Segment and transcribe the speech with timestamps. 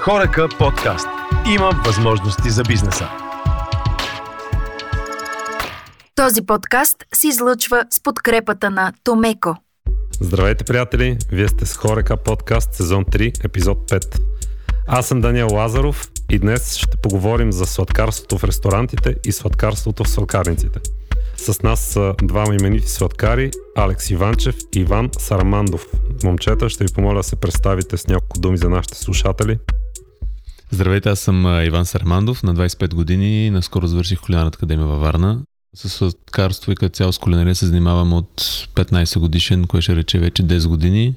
[0.00, 1.06] Хорека подкаст.
[1.54, 3.08] Има възможности за бизнеса.
[6.14, 9.56] Този подкаст се излъчва с подкрепата на Томеко.
[10.20, 11.18] Здравейте, приятели!
[11.32, 14.20] Вие сте с Хорека подкаст, сезон 3, епизод 5.
[14.86, 20.08] Аз съм Даниел Лазаров и днес ще поговорим за сладкарството в ресторантите и сладкарството в
[20.08, 20.80] сладкарниците.
[21.36, 25.86] С нас са двама именити сладкари, Алекс Иванчев и Иван Сарамандов.
[26.24, 29.58] Момчета, ще ви помоля да се представите с няколко думи за нашите слушатели.
[30.72, 35.40] Здравейте, аз съм Иван Сармандов, на 25 години, наскоро завърших кулинарната академия във Варна.
[35.74, 38.40] С сладкарство и като цяло с кулинария се занимавам от
[38.74, 41.14] 15 годишен, кое ще рече вече 10 години.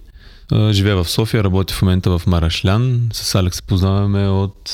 [0.72, 3.10] Живея в София, работя в момента в Марашлян.
[3.14, 4.72] С Алекс се познаваме от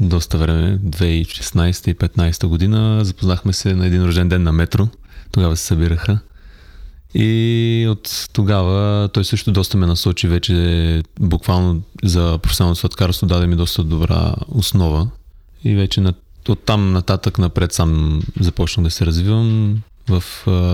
[0.00, 3.04] доста време, 2016 и 2015 година.
[3.04, 4.88] Запознахме се на един рожден ден на метро.
[5.32, 6.18] Тогава се събираха.
[7.18, 13.56] И от тогава той също доста ме насочи вече буквално за професионалното сладкарство, даде ми
[13.56, 15.08] доста добра основа.
[15.64, 16.14] И вече на,
[16.48, 20.22] от там нататък напред сам започнах да се развивам в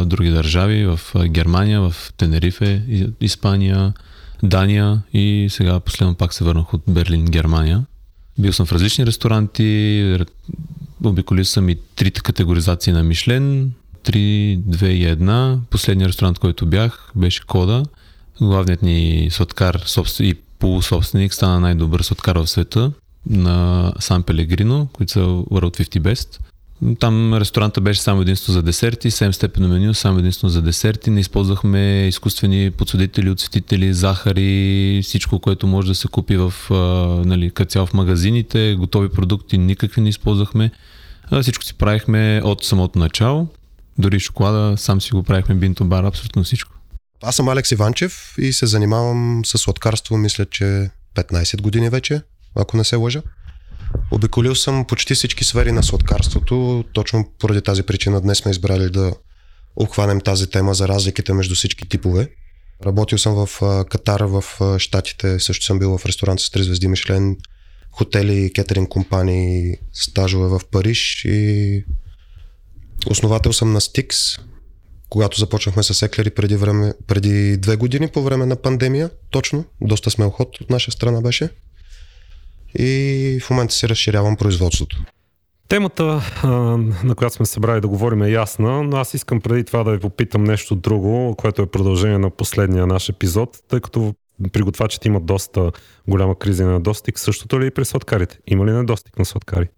[0.06, 2.82] други държави, в Германия, в Тенерифе,
[3.20, 3.92] Испания,
[4.42, 7.84] Дания и сега последно пак се върнах от Берлин, Германия.
[8.38, 10.18] Бил съм в различни ресторанти,
[11.04, 13.72] обиколил съм и трите категоризации на Мишлен,
[14.04, 15.58] 3, 2 и 1.
[15.70, 17.82] Последният ресторант, който бях, беше Кода.
[18.40, 19.84] Главният ни сладкар
[20.20, 22.92] и полусобственик стана най-добър сладкар в света
[23.26, 26.38] на Сан Пелегрино, които са World 50 Best.
[26.98, 31.10] Там ресторанта беше само единство за десерти, 7 степено меню, само единство за десерти.
[31.10, 36.54] Не използвахме изкуствени подсудители, отцветители, захари, всичко, което може да се купи в,
[37.24, 40.70] нали, в магазините, готови продукти никакви не използвахме.
[41.42, 43.48] Всичко си правихме от самото начало.
[43.98, 46.72] Дори шоколада, сам си го правихме бинто бар, абсолютно всичко.
[47.22, 52.22] Аз съм Алекс Иванчев и се занимавам с сладкарство, мисля, че 15 години вече,
[52.54, 53.22] ако не се лъжа.
[54.10, 56.84] Обиколил съм почти всички сфери на сладкарството.
[56.92, 59.12] Точно поради тази причина днес сме избрали да
[59.76, 62.28] обхванем тази тема за разликите между всички типове.
[62.86, 64.44] Работил съм в Катар, в
[64.78, 67.36] Штатите, също съм бил в ресторант с 3 звезди Мишлен,
[67.90, 71.84] хотели, кетеринг компании, стажове в Париж и
[73.10, 74.40] основател съм на Stix,
[75.08, 80.10] когато започнахме с Еклери преди, време, преди две години по време на пандемия, точно, доста
[80.10, 81.50] смел ход от наша страна беше
[82.78, 85.04] и в момента се разширявам производството.
[85.68, 86.22] Темата,
[87.04, 89.98] на която сме събрали да говорим е ясна, но аз искам преди това да ви
[89.98, 94.14] попитам нещо друго, което е продължение на последния наш епизод, тъй като
[94.52, 95.70] приготвачите имат доста
[96.08, 97.18] голяма криза на недостиг.
[97.18, 98.38] Същото ли и при сладкарите?
[98.46, 99.68] Има ли недостиг на сладкари?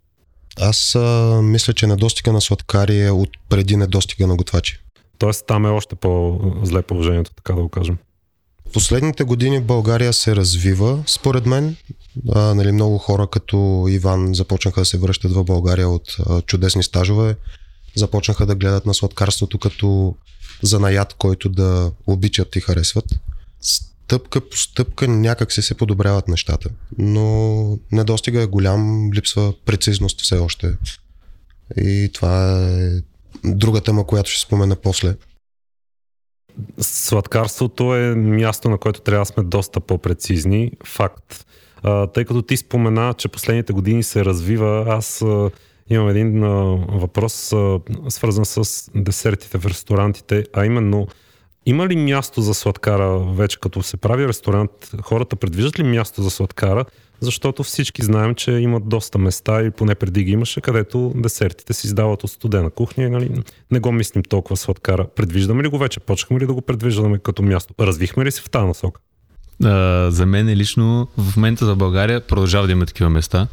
[0.60, 4.78] Аз а, мисля, че недостига на сладкари е от преди недостига на готвачи.
[5.18, 7.98] Тоест там е още по-зле положението, така да го кажем.
[8.72, 11.76] Последните години България се развива, според мен.
[12.34, 16.82] А, нали, много хора като Иван започнаха да се връщат в България от а, чудесни
[16.82, 17.36] стажове.
[17.96, 20.14] Започнаха да гледат на сладкарството като
[20.62, 23.04] занаят, който да обичат и харесват.
[24.04, 26.70] Стъпка по стъпка някак се се подобряват нещата.
[26.98, 30.76] Но недостига е голям, липсва прецизност все още.
[31.76, 32.90] И това е
[33.44, 35.16] друга тема, която ще спомена после.
[36.80, 40.72] Сладкарството е място, на което трябва да сме доста по-прецизни.
[40.84, 41.46] Факт.
[41.82, 45.50] А, тъй като ти спомена, че последните години се развива, аз а,
[45.90, 46.48] имам един а,
[46.88, 51.06] въпрос, а, свързан с десертите в ресторантите, а именно
[51.66, 54.70] има ли място за сладкара вече като се прави ресторант?
[55.02, 56.84] Хората предвиждат ли място за сладкара?
[57.20, 61.86] Защото всички знаем, че имат доста места и поне преди ги имаше, където десертите се
[61.86, 65.06] издават от студена кухня нали, не го мислим толкова сладкара.
[65.16, 66.00] Предвиждаме ли го вече?
[66.00, 67.74] Почнахме ли да го предвиждаме като място?
[67.80, 69.00] Развихме ли се в тази насока?
[70.10, 73.48] За мен лично в момента за България продължава да има такива места.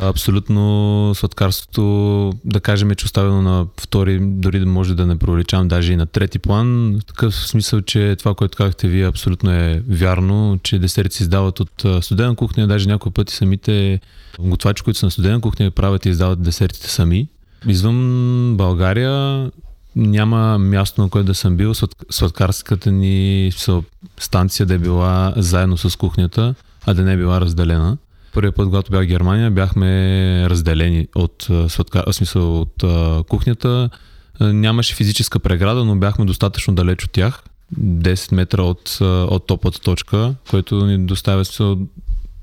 [0.00, 5.92] Абсолютно сладкарството, да кажем, че оставено на втори, дори да може да не провеличавам даже
[5.92, 6.98] и на трети план.
[7.00, 11.60] В такъв смисъл, че това, което казахте вие, абсолютно е вярно, че десерти се издават
[11.60, 14.00] от студена кухня, даже някои пъти самите
[14.38, 17.28] готвачи, които са на студена кухня, правят и издават десертите сами.
[17.66, 19.50] Извън България
[19.96, 21.72] няма място, на което да съм бил.
[22.10, 23.52] Сладкарската ни
[24.18, 26.54] станция да е била заедно с кухнята,
[26.86, 27.96] а да не е била разделена
[28.36, 29.88] първият път, когато бях в Германия, бяхме
[30.50, 33.90] разделени от, сладка, смисъл, от а, кухнята.
[34.40, 37.42] Нямаше физическа преграда, но бяхме достатъчно далеч от тях.
[37.80, 41.44] 10 метра от, от топата точка, което ни доставя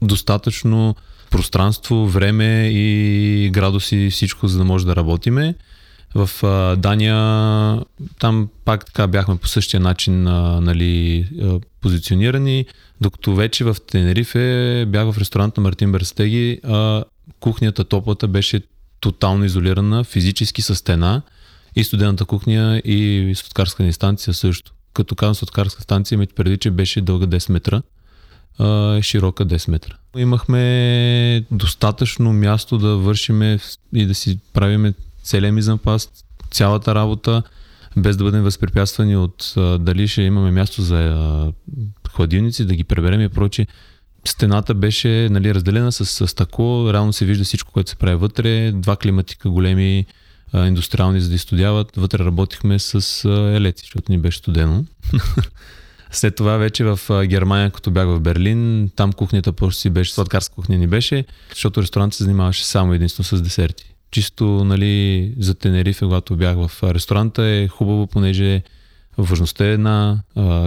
[0.01, 0.95] достатъчно
[1.31, 5.55] пространство, време и градуси, всичко, за да може да работиме.
[6.15, 7.15] В а, Дания
[8.19, 12.65] там пак така бяхме по същия начин а, нали, а, позиционирани,
[13.01, 17.03] докато вече в Тенерифе бях в ресторант на Мартин Берстеги, а
[17.39, 18.61] кухнята, топлата беше
[18.99, 21.21] тотално изолирана, физически с стена
[21.75, 24.71] и студената кухня и сладкарска инстанция също.
[24.93, 27.81] Като казвам сладкарска станция, имайте преди, че беше дълга 10 метра,
[28.59, 29.95] а, широка 10 метра.
[30.17, 33.59] Имахме достатъчно място да вършиме
[33.93, 34.93] и да си правиме
[35.23, 36.11] целия мизанпаст,
[36.51, 37.43] цялата работа,
[37.97, 41.51] без да бъдем възпрепятствани от а, дали ще имаме място за а,
[42.09, 43.67] хладилници, да ги преберем и прочие.
[44.25, 48.71] Стената беше нали, разделена с, с стъкло, реално се вижда всичко, което се прави вътре,
[48.71, 50.05] два климатика големи,
[50.53, 51.95] а, индустриални, за да изстудяват.
[51.95, 54.85] Вътре работихме с а, елеци, защото ни беше студено.
[56.11, 60.55] След това вече в Германия, като бях в Берлин, там кухнята просто си беше, сладкарска
[60.55, 63.92] кухня ни беше, защото ресторантът се занимаваше само единствено с десерти.
[64.13, 68.63] Чисто нали, за Тенерифе, когато бях в ресторанта е хубаво, понеже
[69.17, 70.21] Важността е една,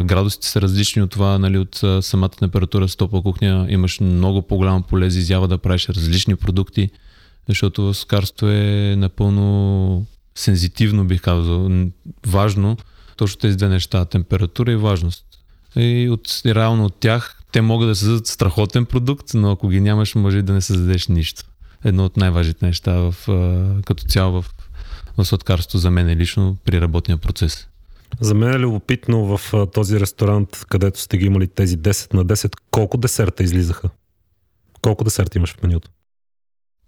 [0.04, 3.66] градусите са различни от това, нали, от самата температура с топла кухня.
[3.69, 6.90] Имаш много по-голяма поле за изява да правиш различни продукти,
[7.48, 11.70] защото скарство е напълно сензитивно, бих казал.
[12.26, 12.76] Важно,
[13.16, 15.25] точно тези две неща, температура и важност.
[15.76, 20.14] И от, реално от тях те могат да създадат страхотен продукт, но ако ги нямаш,
[20.14, 21.44] може и да не създадеш нищо.
[21.87, 23.15] Едно от най-важните неща в,
[23.87, 24.55] като цяло в,
[25.19, 27.69] в сладкарството за мен е лично при работния процес.
[28.21, 32.56] За мен е любопитно в този ресторант, където сте ги имали тези 10 на 10,
[32.71, 33.88] колко десерта излизаха?
[34.83, 35.91] Колко десерта имаш в менюто?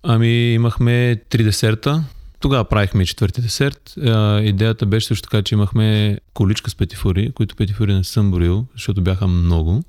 [0.03, 2.05] Ами имахме три десерта.
[2.41, 3.95] Тогава правихме и четвърти десерт.
[4.07, 8.67] А, идеята беше също така, че имахме количка с петифури, които петифури не съм борил,
[8.75, 9.83] защото бяха много.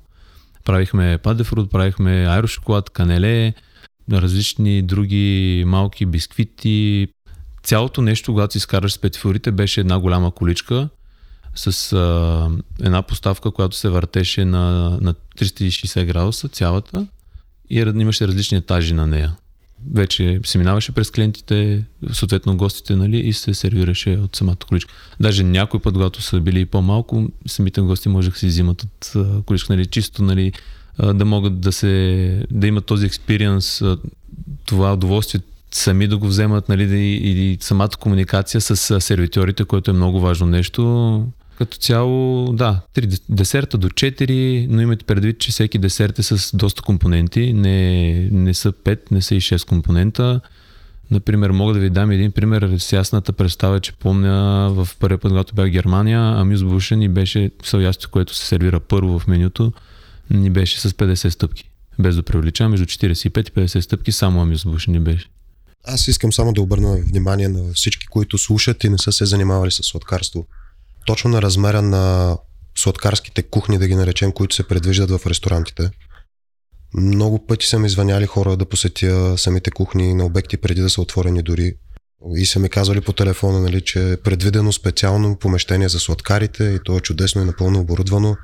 [0.64, 3.54] Правихме падефрут, правихме аерошоколад, канеле,
[4.12, 7.08] различни други малки бисквити.
[7.62, 10.88] Цялото нещо, когато си изкараш с петифурите, беше една голяма количка
[11.54, 17.06] с а, една поставка, която се въртеше на, на 360 градуса, цялата,
[17.70, 19.36] и имаше различни етажи на нея.
[19.92, 24.94] Вече се минаваше през клиентите, съответно гостите, нали, и се сервираше от самата количка.
[25.20, 29.12] Даже някой път, когато са били по-малко, самите гости можеха да си взимат от
[29.46, 30.52] количка, нали, чисто, нали,
[31.14, 33.82] да могат да се, да имат този експириенс,
[34.66, 35.40] това удоволствие
[35.72, 40.46] сами да го вземат, нали, и, и самата комуникация с сервитьорите, което е много важно
[40.46, 41.26] нещо.
[41.58, 46.56] Като цяло, да, 3 десерта до 4, но имате предвид, че всеки десерт е с
[46.56, 47.52] доста компоненти.
[47.52, 50.40] Не, не са 5, не са и 6 компонента.
[51.10, 55.30] Например, мога да ви дам един пример с ясната представа, че помня в първия път,
[55.30, 59.72] когато бях в Германия, Амюс Бушен ни беше салясто, което се сервира първо в менюто,
[60.30, 61.70] ни беше с 50 стъпки.
[61.98, 65.28] Без да привличам, между 45 и 50 стъпки, само Амюс Бушен ни беше.
[65.84, 69.70] Аз искам само да обърна внимание на всички, които слушат и не са се занимавали
[69.70, 70.46] с сладкарство
[71.06, 72.36] точно на размера на
[72.78, 75.90] сладкарските кухни, да ги наречем, които се предвиждат в ресторантите.
[76.94, 81.00] Много пъти са ми звъняли хора да посетя самите кухни на обекти преди да са
[81.00, 81.74] отворени дори.
[82.36, 86.78] И са ми казали по телефона, нали, че е предвидено специално помещение за сладкарите и
[86.84, 88.36] то е чудесно и напълно оборудвано.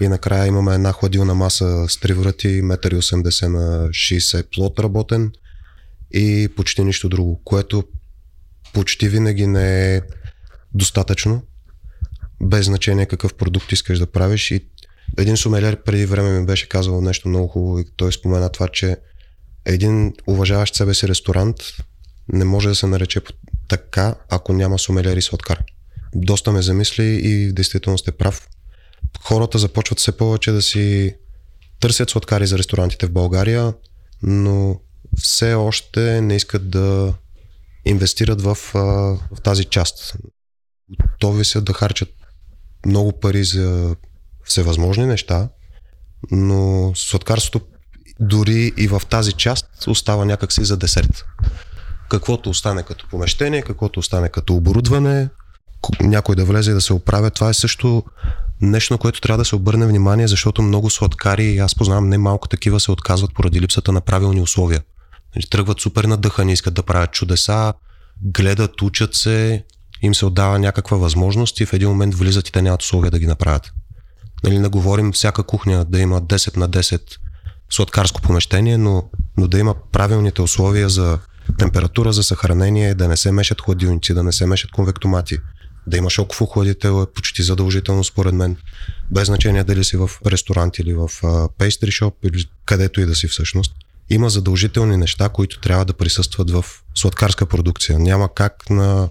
[0.00, 5.32] И накрая имаме една хладилна маса с три врати, 1,80 на 60 плот работен
[6.10, 7.84] и почти нищо друго, което
[8.72, 10.02] почти винаги не е
[10.74, 11.42] достатъчно
[12.42, 14.50] без значение какъв продукт искаш да правиш.
[14.50, 14.64] И
[15.18, 18.96] един сумелер преди време ми беше казал нещо много хубаво и той спомена това, че
[19.64, 21.56] един уважаващ себе си ресторант
[22.32, 23.20] не може да се нарече
[23.68, 25.64] така, ако няма сумелер и сладкар.
[26.14, 28.48] Доста ме замисли и действително сте прав.
[29.22, 31.14] Хората започват все повече да си
[31.80, 33.74] търсят сладкари за ресторантите в България,
[34.22, 34.80] но
[35.16, 37.14] все още не искат да
[37.84, 40.16] инвестират в, в тази част.
[41.02, 42.08] Готови са да харчат
[42.86, 43.96] много пари за
[44.44, 45.48] всевъзможни неща,
[46.30, 47.66] но сладкарството
[48.20, 51.24] дори и в тази част остава някакси за десерт.
[52.10, 55.28] Каквото остане като помещение, каквото остане като оборудване,
[56.00, 58.02] някой да влезе и да се оправя, това е също
[58.60, 62.48] нещо, на което трябва да се обърне внимание, защото много сладкари, аз познавам не малко
[62.48, 64.82] такива, се отказват поради липсата на правилни условия.
[65.36, 67.74] Нали, тръгват супер надъхани, искат да правят чудеса,
[68.22, 69.64] гледат, учат се
[70.02, 73.18] им се отдава някаква възможност и в един момент влизат и те нямат условия да
[73.18, 73.72] ги направят.
[74.44, 77.00] Нали, не говорим всяка кухня да има 10 на 10
[77.70, 81.18] сладкарско помещение, но, но да има правилните условия за
[81.58, 85.38] температура, за съхранение, да не се мешат хладилници, да не се мешат конвектомати,
[85.86, 88.56] да има шоков охладител е почти задължително според мен,
[89.10, 91.10] без значение дали си в ресторант или в
[91.58, 93.72] пейстри шоп или където и да си всъщност.
[94.10, 96.64] Има задължителни неща, които трябва да присъстват в
[96.94, 97.98] сладкарска продукция.
[97.98, 99.08] Няма как на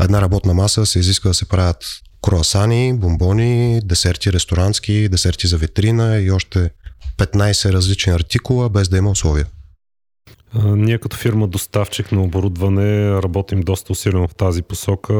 [0.00, 1.84] една работна маса се изисква да се правят
[2.22, 6.70] круасани, бомбони, десерти ресторантски, десерти за витрина и още
[7.18, 9.46] 15 различни артикула, без да има условия.
[10.54, 15.14] Ние като фирма доставчик на оборудване работим доста усилено в тази посока.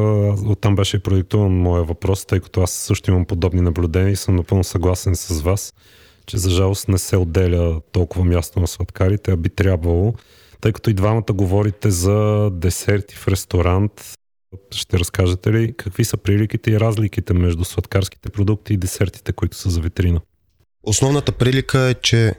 [0.46, 4.36] Оттам беше и продиктуван моя въпрос, тъй като аз също имам подобни наблюдения и съм
[4.36, 5.74] напълно съгласен с вас,
[6.26, 10.14] че за жалост не се отделя толкова място на сладкарите, а би трябвало.
[10.60, 14.14] Тъй като и двамата говорите за десерти в ресторант,
[14.74, 19.70] ще разкажете ли какви са приликите и разликите между сладкарските продукти и десертите, които са
[19.70, 20.20] за витрина?
[20.82, 22.34] Основната прилика е, че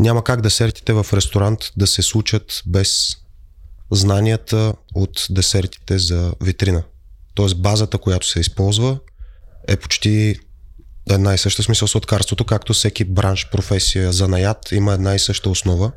[0.00, 3.16] няма как десертите в ресторант да се случат без
[3.90, 6.82] знанията от десертите за витрина.
[7.34, 8.98] Тоест базата, която се използва
[9.68, 10.36] е почти
[11.10, 15.92] една и съща смисъл сладкарството, както всеки бранш, професия, занаят има една и съща основа.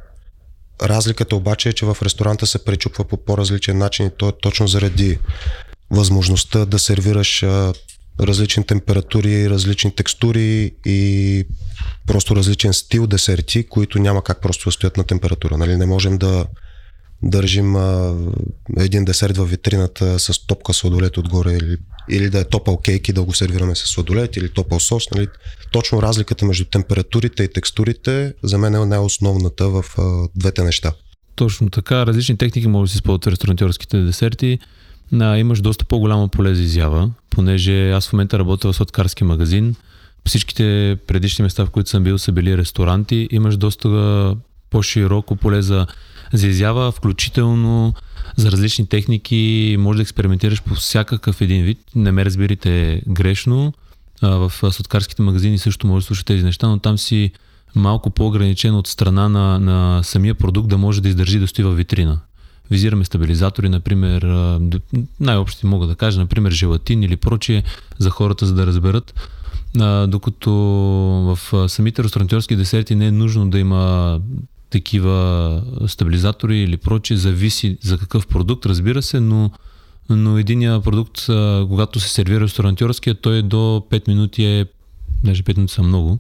[0.82, 4.68] Разликата обаче е, че в ресторанта се пречупва по по-различен начин и то е точно
[4.68, 5.20] заради
[5.92, 7.46] възможността да сервираш
[8.20, 11.46] различни температури, различни текстури и
[12.08, 15.58] просто различен стил десерти, които няма как просто да стоят на температура.
[15.58, 15.76] Нали?
[15.76, 16.46] Не можем да
[17.24, 18.16] държим а,
[18.78, 21.78] един десерт във витрината с топка сладолет отгоре или,
[22.10, 25.12] или да е топъл кейк и да го сервираме с сладолет или топъл сос.
[25.12, 25.28] Нали?
[25.72, 30.94] Точно разликата между температурите и текстурите за мен е най-основната в а, двете неща.
[31.36, 32.06] Точно така.
[32.06, 34.60] Различни техники могат да се използват в ресторантьорските десерти
[35.22, 39.76] а, имаш доста по-голямо поле за изява, понеже аз в момента работя в сладкарски магазин.
[40.26, 43.28] Всичките предишни места, в които съм бил, са били ресторанти.
[43.32, 44.36] Имаш доста
[44.70, 45.88] по-широко поле за,
[46.34, 47.94] за изява, включително
[48.38, 49.76] за различни техники.
[49.80, 51.80] Може да експериментираш по всякакъв един вид.
[51.96, 53.74] Не ме разбирате грешно.
[54.22, 57.32] А, в сладкарските магазини също може да слушаш тези неща, но там си
[57.76, 61.78] малко по-ограничен от страна на, на самия продукт да може да издържи да стои във
[61.78, 62.20] витрина
[62.74, 64.22] визираме стабилизатори, например,
[65.20, 67.64] най-общи мога да кажа, например, желатин или прочие
[68.00, 69.14] за хората, за да разберат.
[70.08, 70.52] докато
[71.30, 74.20] в самите ресторантьорски десерти не е нужно да има
[74.70, 79.52] такива стабилизатори или прочие, зависи за какъв продукт, разбира се, но,
[80.10, 81.26] но единия продукт,
[81.70, 84.66] когато се сервира ресторантьорския, той до 5 минути е,
[85.24, 86.20] даже 5 минути са много,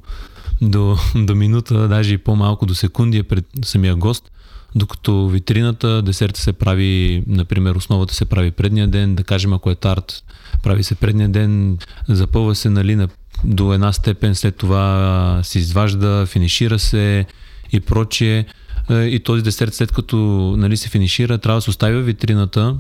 [0.62, 4.32] до, до минута, даже и по-малко, до секунди е пред самия гост
[4.76, 9.76] докато витрината, десерта се прави, например, основата се прави предния ден, да кажем, ако е
[9.76, 10.24] тарт,
[10.64, 11.78] прави се предния ден,
[12.08, 13.08] запълва се нали, на,
[13.44, 17.26] до една степен, след това се изважда, финишира се
[17.72, 18.46] и прочие.
[18.90, 20.18] И този десерт, след като
[20.58, 22.76] нали, се финишира, трябва да се остави в витрината,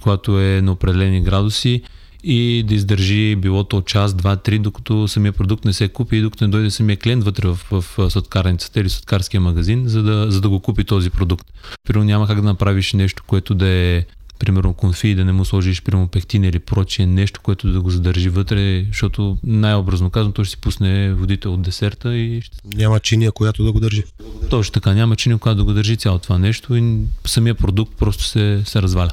[0.00, 1.82] която е на определени градуси
[2.24, 6.44] и да издържи билото час, два, три, докато самия продукт не се купи и докато
[6.44, 10.48] не дойде самия клиент вътре в, в, сладкарницата или сладкарския магазин, за да, за да
[10.48, 11.46] го купи този продукт.
[11.88, 14.04] Примерно няма как да направиш нещо, което да е
[14.38, 18.28] примерно конфи, да не му сложиш примерно пектин или прочие нещо, което да го задържи
[18.28, 22.42] вътре, защото най-образно казвам, той ще си пусне водите от десерта и...
[22.64, 24.04] Няма чиния, която да го държи.
[24.50, 28.24] Точно така, няма чиния, която да го държи цялото това нещо и самия продукт просто
[28.24, 29.12] се, се разваля.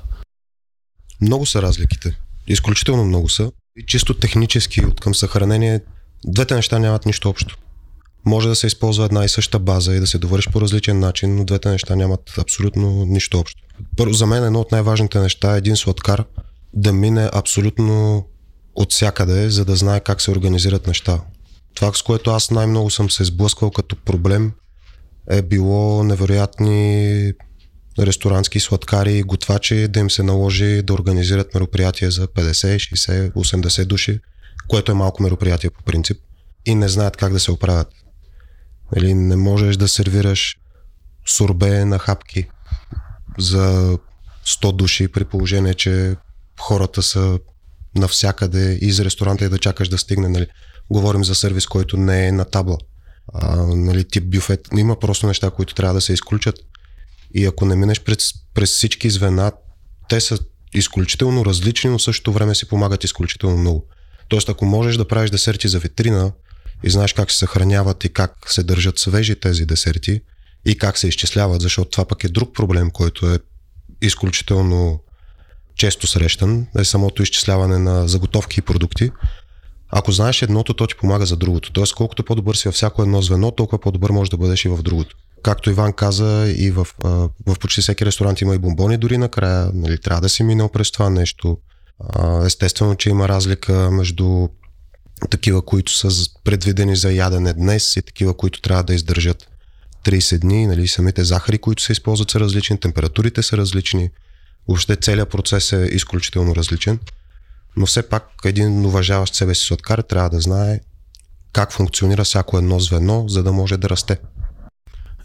[1.22, 2.18] Много са разликите.
[2.52, 3.52] Изключително много са.
[3.78, 5.80] И чисто технически от към съхранение,
[6.26, 7.58] двете неща нямат нищо общо.
[8.26, 11.36] Може да се използва една и съща база и да се довърши по различен начин,
[11.36, 13.62] но двете неща нямат абсолютно нищо общо.
[13.98, 16.26] Първо, за мен едно от най-важните неща е един сладкар
[16.74, 18.26] да мине абсолютно
[18.76, 21.22] от всякъде, за да знае как се организират неща.
[21.74, 24.52] Това, с което аз най-много съм се сблъсквал като проблем,
[25.30, 27.34] е било невероятни
[28.00, 34.20] ресторантски сладкари, готвачи да им се наложи да организират мероприятия за 50, 60, 80 души,
[34.68, 36.18] което е малко мероприятие по принцип
[36.66, 37.88] и не знаят как да се оправят.
[38.96, 40.58] Или нали, не можеш да сервираш
[41.28, 42.48] сурбе на хапки
[43.38, 43.98] за
[44.48, 46.16] 100 души при положение, че
[46.60, 47.40] хората са
[47.96, 50.30] навсякъде из ресторанта и да чакаш да стигне.
[50.30, 50.48] Нали.
[50.90, 52.78] Говорим за сервис, който не е на табла.
[53.34, 54.68] А, нали, тип бюфет.
[54.78, 56.56] Има просто неща, които трябва да се изключат.
[57.34, 59.52] И ако не минеш през, през всички звена,
[60.10, 60.40] те са
[60.74, 63.86] изключително различни, но същото време си помагат изключително много.
[64.30, 66.32] Тоест, ако можеш да правиш десерти за витрина
[66.84, 70.22] и знаеш как се съхраняват и как се държат свежи тези десерти
[70.66, 73.40] и как се изчисляват, защото това пък е друг проблем, който е
[74.02, 75.00] изключително
[75.76, 79.12] често срещан, е самото изчисляване на заготовки и продукти.
[79.90, 81.72] Ако знаеш едното, то ти помага за другото.
[81.72, 84.82] Тоест, колкото по-добър си във всяко едно звено, толкова по-добър можеш да бъдеш и в
[84.82, 86.88] другото както Иван каза, и в,
[87.48, 90.92] в почти всеки ресторант има и бомбони, дори накрая нали, трябва да си минал през
[90.92, 91.58] това нещо.
[92.46, 94.48] Естествено, че има разлика между
[95.30, 96.10] такива, които са
[96.44, 99.48] предвидени за ядене днес и такива, които трябва да издържат
[100.06, 100.68] 30 дни.
[100.68, 104.10] Нали, самите захари, които се използват са различни, температурите са различни.
[104.68, 107.00] Въобще целият процес е изключително различен.
[107.78, 110.80] Но все пак един уважаващ себе си сладкар трябва да знае
[111.54, 114.18] как функционира всяко едно звено, за да може да расте.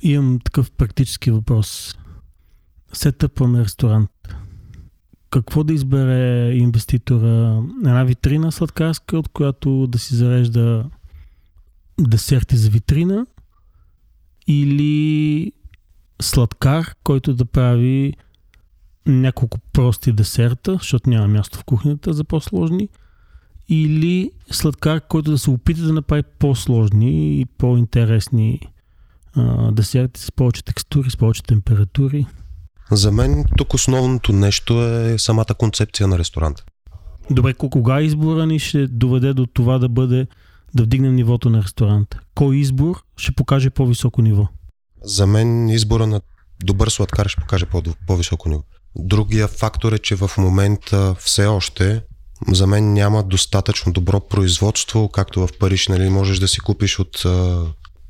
[0.06, 1.98] Имам такъв практически въпрос.
[2.92, 4.10] Сетъпваме ресторант.
[5.30, 7.62] Какво да избере инвеститора?
[7.84, 10.90] Една витрина сладкарска, от която да си зарежда
[12.00, 13.26] десерти за витрина
[14.46, 15.52] или
[16.22, 18.14] сладкар, който да прави
[19.06, 22.88] няколко прости десерта, защото няма място в кухнята за по-сложни,
[23.68, 28.60] или сладкар, който да се опита да направи по-сложни и по-интересни
[29.36, 32.26] а, десерти с повече текстури, с повече температури.
[32.90, 36.64] За мен тук основното нещо е самата концепция на ресторанта.
[37.30, 40.26] Добре, кога избора ни ще доведе до това да бъде
[40.74, 42.20] да вдигнем нивото на ресторанта?
[42.34, 44.48] Кой избор ще покаже по-високо ниво?
[45.02, 46.20] За мен избора на
[46.64, 48.62] добър сладкар ще покаже по- по-високо ниво.
[48.96, 52.02] Другия фактор е, че в момента все още
[52.48, 57.24] за мен няма достатъчно добро производство, както в Париж, нали, можеш да си купиш от
[57.24, 57.64] а,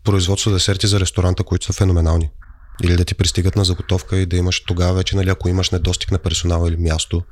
[0.06, 2.30] производство десерти за ресторанта, които са феноменални.
[2.82, 6.10] Или да ти пристигат на заготовка и да имаш тогава вече, нали, ако имаш недостиг
[6.10, 7.22] на персонал или място,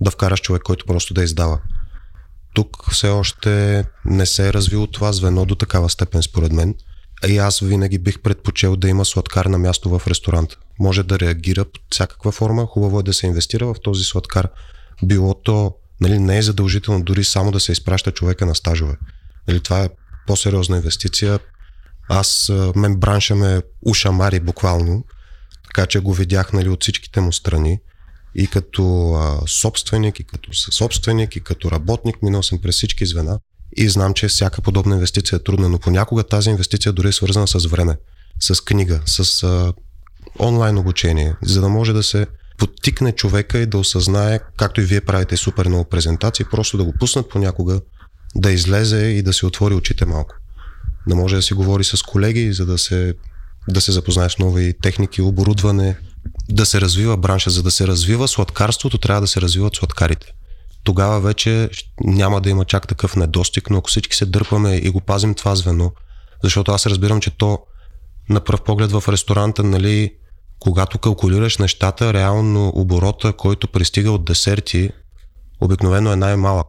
[0.00, 1.60] да вкараш човек, който просто да издава.
[2.54, 6.74] Тук все още не се е развило това звено до такава степен, според мен.
[7.28, 10.50] И аз винаги бих предпочел да има сладкар на място в ресторант.
[10.78, 14.48] Може да реагира под всякаква форма, хубаво е да се инвестира в този сладкар.
[15.02, 18.96] Било то, нали, не е задължително дори само да се изпраща човека на стажове.
[19.48, 19.88] Нали, това е
[20.26, 21.38] по-сериозна инвестиция.
[22.08, 25.04] Аз, мен бранша ме ушамари буквално,
[25.64, 27.78] така че го видях нали, от всичките му страни.
[28.34, 33.38] И като а, собственик, и като съсобственик, и като работник, минал съм през всички звена
[33.76, 37.48] и знам, че всяка подобна инвестиция е трудна, но понякога тази инвестиция дори е свързана
[37.48, 37.96] с време,
[38.40, 39.72] с книга, с а,
[40.38, 42.26] онлайн обучение, за да може да се
[42.58, 46.94] подтикне човека и да осъзнае, както и вие правите супер много презентации, просто да го
[47.00, 47.80] пуснат понякога,
[48.34, 50.34] да излезе и да се отвори очите малко.
[51.08, 53.14] Да може да си говори с колеги, за да се,
[53.68, 55.96] да се запознае с нови техники, оборудване,
[56.48, 57.50] да се развива бранша.
[57.50, 60.32] За да се развива сладкарството, трябва да се развиват сладкарите
[60.86, 65.00] тогава вече няма да има чак такъв недостиг, но ако всички се дърпаме и го
[65.00, 65.92] пазим това звено,
[66.42, 67.58] защото аз разбирам, че то
[68.28, 70.14] на пръв поглед в ресторанта, нали,
[70.58, 74.90] когато калкулираш нещата, реално оборота, който пристига от десерти,
[75.60, 76.66] обикновено е най-малък.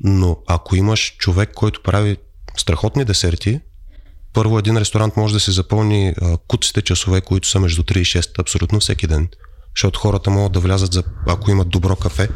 [0.00, 2.16] Но ако имаш човек, който прави
[2.56, 3.60] страхотни десерти,
[4.32, 6.14] първо един ресторант може да се запълни
[6.48, 9.28] куците часове, които са между 3 и 6 абсолютно всеки ден.
[9.76, 12.28] Защото хората могат да влязат, за, ако имат добро кафе,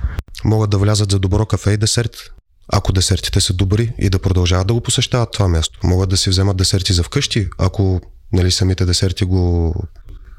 [0.44, 2.16] могат да влязат за добро кафе и десерт.
[2.72, 5.78] Ако десертите са добри и да продължават да го посещават това място.
[5.85, 8.00] Могат да си вземат десерти за вкъщи, ако
[8.33, 9.74] нали, самите десерти го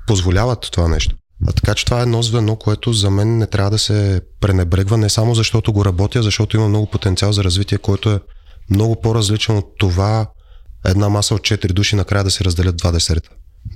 [0.08, 1.16] позволяват това нещо.
[1.48, 4.98] А така че това е едно звено, което за мен не трябва да се пренебрегва,
[4.98, 8.20] не само защото го работя, защото има много потенциал за развитие, който е
[8.70, 10.28] много по-различен от това
[10.86, 13.30] една маса от 4 души накрая да се разделят два десерта.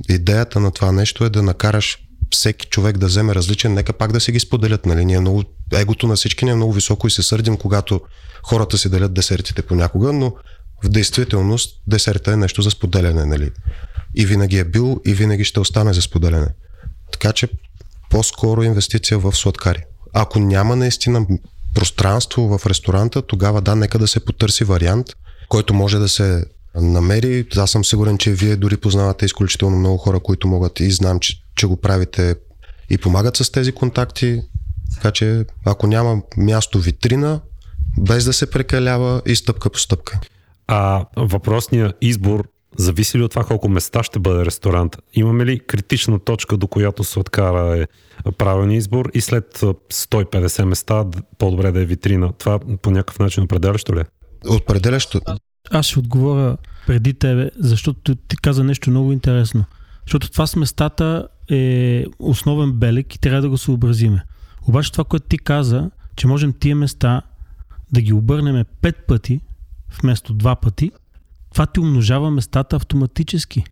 [0.09, 1.97] Идеята на това нещо е да накараш
[2.31, 4.85] всеки човек да вземе различен, нека пак да си ги споделят.
[4.85, 5.05] Нали?
[5.05, 8.01] Ние много, егото на всички ни е много високо и се сърдим, когато
[8.43, 10.33] хората си делят десертите понякога, но
[10.83, 13.25] в действителност десерта е нещо за споделяне.
[13.25, 13.51] Нали?
[14.15, 16.47] И винаги е бил и винаги ще остане за споделяне.
[17.11, 17.47] Така че
[18.09, 19.83] по-скоро инвестиция в сладкари.
[20.13, 21.25] Ако няма наистина
[21.73, 25.07] пространство в ресторанта, тогава да, нека да се потърси вариант,
[25.49, 27.47] който може да се намери.
[27.57, 31.35] Аз съм сигурен, че вие дори познавате изключително много хора, които могат и знам, че,
[31.55, 32.35] че го правите
[32.89, 34.41] и помагат с тези контакти.
[34.93, 37.41] Така че ако няма място витрина,
[37.99, 40.19] без да се прекалява и стъпка по стъпка.
[40.67, 44.97] А въпросният избор зависи ли от това колко места ще бъде ресторант?
[45.13, 47.87] Имаме ли критична точка, до която се откара е
[48.37, 51.05] правилен избор и след 150 места
[51.37, 52.31] по-добре да е витрина?
[52.33, 53.99] Това по някакъв начин определящо ли?
[53.99, 54.05] Е?
[54.49, 55.21] Определящо.
[55.71, 56.57] Аз ще отговоря
[56.87, 59.65] преди тебе, защото ти каза нещо много интересно.
[60.05, 64.23] Защото това с местата е основен белег и трябва да го съобразиме.
[64.67, 67.21] Обаче това, което ти каза, че можем тия места
[67.91, 69.41] да ги обърнем пет пъти,
[70.01, 70.91] вместо два пъти,
[71.53, 73.63] това ти умножава местата автоматически.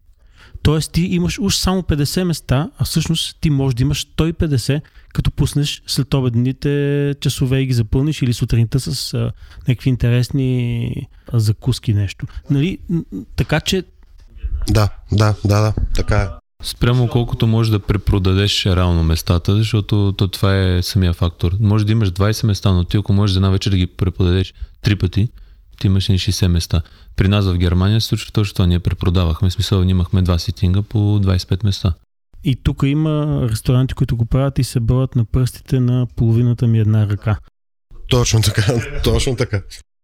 [0.63, 4.81] Тоест ти имаш уж само 50 места, а всъщност ти можеш да имаш 150,
[5.13, 9.31] като пуснеш след обедните часове и ги запълниш или сутринта с а,
[9.67, 12.25] някакви интересни а, закуски нещо.
[12.49, 12.77] Нали?
[13.35, 13.83] Така че...
[14.69, 16.27] Да, да, да, да, така е.
[16.63, 21.51] Спрямо колкото можеш да препродадеш реално местата, защото то това е самия фактор.
[21.59, 24.53] Може да имаш 20 места, но ти ако можеш за една вечер да ги препродадеш
[24.81, 25.29] три пъти,
[25.81, 26.81] ти имаш 60 места.
[27.15, 28.67] При нас в Германия се случва точно това.
[28.67, 29.49] Ние препродавахме.
[29.49, 31.93] В смисъл, имахме два ситинга по 25 места.
[32.43, 36.79] И тук има ресторанти, които го правят и се броят на пръстите на половината ми
[36.79, 37.37] една ръка.
[38.09, 38.63] Точно така,
[39.03, 39.61] точно така.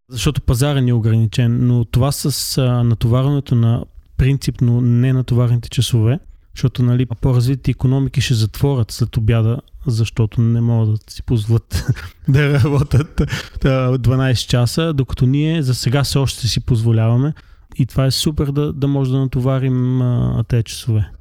[0.09, 3.83] Защото пазарът ни е ограничен, но това с а, натоварването на
[4.17, 6.19] принципно ненатоварените часове,
[6.57, 11.85] защото нали, по-развитите економики ще затворят след обяда, защото не могат да си позволят
[12.29, 13.21] да работят
[13.61, 17.33] 12 часа, докато ние за сега все още си позволяваме
[17.75, 20.01] и това е супер да, да може да натоварим
[20.47, 21.11] тези часове.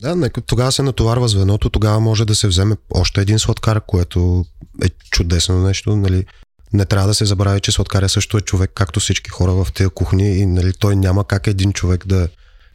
[0.00, 4.44] Да, нека, тогава се натоварва звеното, тогава може да се вземе още един сладкар, което
[4.82, 5.96] е чудесно нещо.
[5.96, 6.24] Нали.
[6.72, 9.90] Не трябва да се забрави, че сладкаря също е човек, както всички хора в тези
[9.90, 12.28] кухни и нали, той няма как един човек да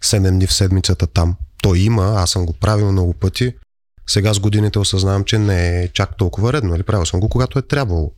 [0.03, 1.36] 7 дни в седмицата там.
[1.63, 3.54] Той има, аз съм го правил много пъти.
[4.08, 6.69] Сега с годините осъзнавам, че не е чак толкова редно.
[6.69, 6.84] Нали?
[6.84, 8.12] Правил съм го, когато е трябвало.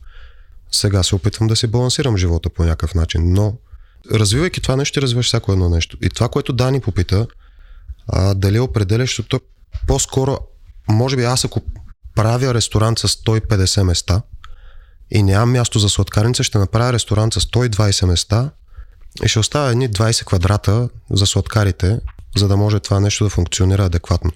[0.72, 3.54] Сега се опитвам да си балансирам живота по някакъв начин, но
[4.12, 5.96] развивайки това нещо, ще развиваш всяко едно нещо.
[6.02, 7.26] И това, което Дани попита,
[8.08, 9.40] а, дали е определящото,
[9.86, 10.38] по-скоро,
[10.88, 11.60] може би аз ако
[12.14, 14.22] правя ресторант с 150 места
[15.10, 18.50] и нямам място за сладкарница, ще направя ресторант с 120 места
[19.24, 22.00] и ще оставя едни 20 квадрата за сладкарите,
[22.36, 24.30] за да може това нещо да функционира адекватно.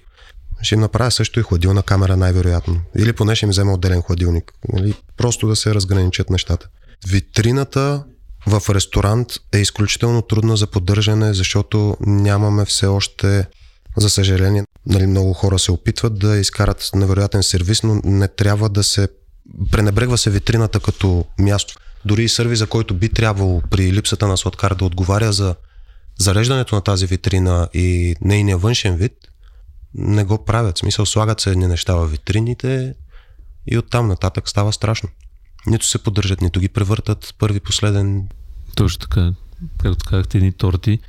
[0.61, 2.81] Ще им направя също и хладилна камера най-вероятно.
[2.97, 4.53] Или поне ще им взема отделен хладилник.
[4.77, 6.67] Или просто да се разграничат нещата.
[7.07, 8.03] Витрината
[8.47, 13.47] в ресторант е изключително трудна за поддържане, защото нямаме все още,
[13.97, 18.83] за съжаление, нали, много хора се опитват да изкарат невероятен сервис, но не трябва да
[18.83, 19.07] се
[19.71, 21.75] пренебрегва се витрината като място.
[22.05, 25.55] Дори и сервиза, който би трябвало при липсата на сладкар да отговаря за
[26.17, 29.13] зареждането на тази витрина и нейния външен вид,
[29.93, 30.77] не го правят.
[30.77, 32.93] В смисъл, слагат се едни неща в витрините
[33.67, 35.09] и оттам нататък става страшно.
[35.67, 38.27] Нито се поддържат, нито ги превъртат първи, последен.
[38.75, 39.33] Точно така.
[39.77, 40.99] Както казахте, едни торти.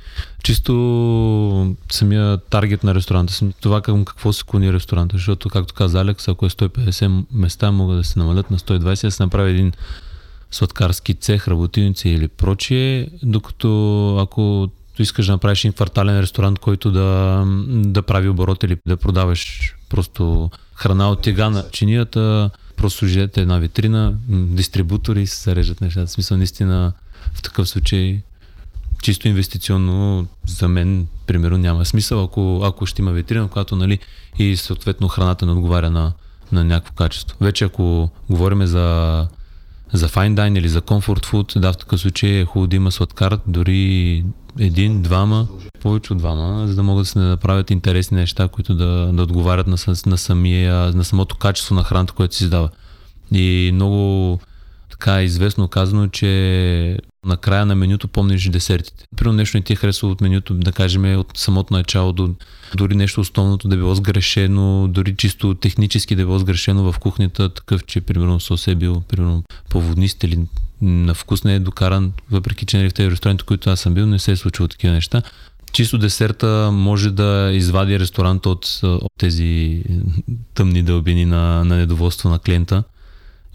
[0.43, 6.27] Чисто самия таргет на ресторанта, това към какво се клони ресторанта, защото, както каза Алекс,
[6.27, 9.71] ако е 150 места, могат да се намалят на 120, да се направи един
[10.51, 14.69] сладкарски цех, работилници или прочие, докато ако
[15.01, 20.51] искаш да направиш един квартален ресторант, който да, да прави оборот или да продаваш просто
[20.75, 26.07] храна от тега на чинията, просто служите една витрина, дистрибутори се зареждат нещата.
[26.07, 26.93] В смисъл, наистина,
[27.33, 28.21] в такъв случай,
[29.01, 33.99] чисто инвестиционно, за мен, примерно, няма смисъл, ако, ако ще има витрина, която, нали,
[34.39, 36.13] и съответно храната не отговаря на,
[36.51, 37.37] на някакво качество.
[37.41, 39.27] Вече ако говорим за
[39.93, 42.91] за fine dine или за comfort food, да, в такъв случай е хубаво да има
[42.91, 44.23] сладкар, дори
[44.59, 45.47] един, двама,
[45.81, 49.67] повече от двама, за да могат да се направят интересни неща, които да, да отговарят
[49.67, 52.69] на, на, самия, на самото качество на храната, което се издава.
[53.31, 54.39] И много
[55.03, 59.05] така известно казано, че на края на менюто помниш десертите.
[59.15, 62.35] Примерно нещо не ти е харесало от менюто, да кажем от самото начало до
[62.75, 67.85] дори нещо основното да било сгрешено, дори чисто технически да било сгрешено в кухнята, такъв,
[67.85, 70.39] че примерно соус е бил примерно по-воднист или
[70.81, 74.05] на вкус не е докаран, въпреки че нали, в тези ресторанти, които аз съм бил,
[74.05, 75.21] не се е случило такива неща.
[75.71, 79.83] Чисто десерта може да извади ресторанта от, от тези
[80.53, 82.83] тъмни дълбини на, на недоволство на клиента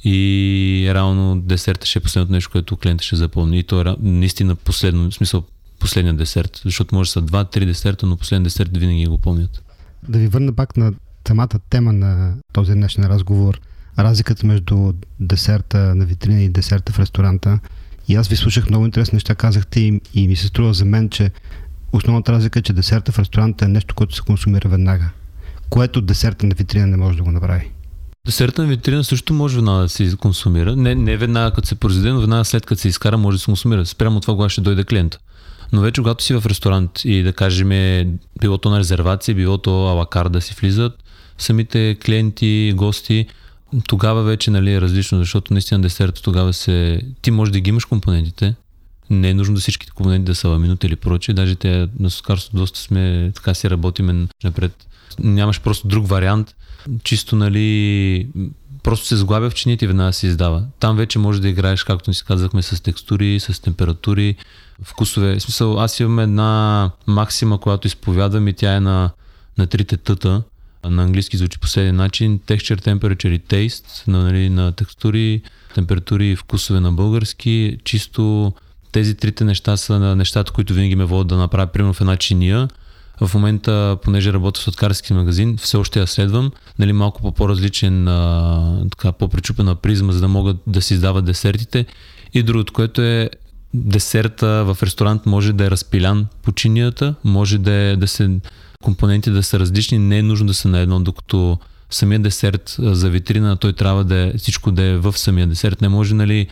[0.05, 3.59] и реално десерта ще е последното нещо, което клиента ще запомни.
[3.59, 5.45] И то е наистина последно, в смисъл
[5.81, 9.63] последния десерт, защото може да са два-три десерта, но последния десерт винаги го помнят.
[10.09, 10.93] Да ви върна пак на
[11.29, 13.61] самата тема на този днешен разговор.
[13.99, 17.59] Разликата между десерта на витрина и десерта в ресторанта.
[18.09, 21.11] И аз ви слушах много интересни неща, казахте и, и ми се струва за мен,
[21.11, 21.31] че
[21.93, 25.11] основната разлика е, че десерта в ресторанта е нещо, което се консумира веднага,
[25.71, 27.71] което десерта на витрина не може да го направи.
[28.29, 30.77] Десертна витрина също може веднага да се консумира.
[30.77, 33.45] Не, не веднага като се произведе, но веднага след като се изкара може да се
[33.45, 33.87] консумира.
[33.87, 35.19] Спрямо това, когато ще дойде клиент.
[35.73, 37.69] Но вече когато си в ресторант и да кажем
[38.41, 41.05] било то на резервация, било то алакар да си влизат,
[41.39, 43.27] самите клиенти, гости,
[43.87, 47.03] тогава вече нали, е различно, защото наистина десерта тогава се...
[47.23, 48.55] Ти може да ги имаш компонентите,
[49.11, 52.57] не е нужно да всичките компоненти да са минута или прочее, даже те на сускарството
[52.57, 54.87] доста сме, така си работиме напред.
[55.19, 56.55] Нямаш просто друг вариант,
[57.05, 58.29] чисто нали
[58.83, 60.65] просто се сглабя в чините и веднага се издава.
[60.81, 64.37] Там вече може да играеш, както ни си казахме, с текстури, с температури,
[64.83, 65.35] вкусове.
[65.35, 69.11] В смисъл, аз имам една максима, която изповядвам и тя е на,
[69.59, 70.43] на трите тъта.
[70.85, 72.39] На английски звучи последния начин.
[72.39, 75.43] Texture, temperature и taste, на, нали, на текстури,
[75.75, 77.79] температури и вкусове на български.
[77.85, 78.53] Чисто
[78.93, 82.69] тези трите неща са нещата, които винаги ме водят да направя, примерно в една чиния.
[83.21, 88.09] В момента, понеже работя в сладкарски магазин, все още я следвам, нали, малко по по-различен,
[88.09, 91.87] а, така, по-причупена призма, за да могат да си издават десертите.
[92.35, 93.31] И другото, което е
[93.75, 98.31] десерта в ресторант може да е разпилян по чинията, може да, е, да се
[98.83, 101.59] компоненти да са различни, не е нужно да са на едно, докато
[101.91, 105.81] самия десерт за витрина, той трябва да е, всичко да е в самия десерт.
[105.81, 106.47] Не може, нали,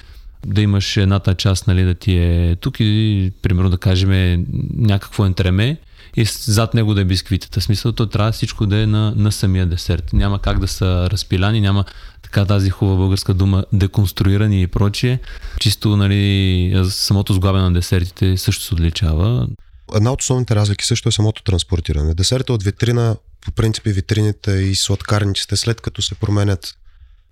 [0.46, 5.76] да имаш едната част, нали, да ти е тук и, примерно, да кажем някаквоентреме
[6.16, 7.60] и зад него да е бисквитата.
[7.60, 10.12] Смисъл, то трябва всичко да е на, на самия десерт.
[10.12, 11.84] Няма как да са разпиляни, няма
[12.22, 15.20] така тази хубава българска дума деконструирани и прочие.
[15.60, 19.48] Чисто, нали, самото сглабяне на десертите също се отличава.
[19.94, 22.14] Една от основните разлики също е самото транспортиране.
[22.14, 26.74] Десерта от витрина, по принцип витрините и сладкарниците, след като се променят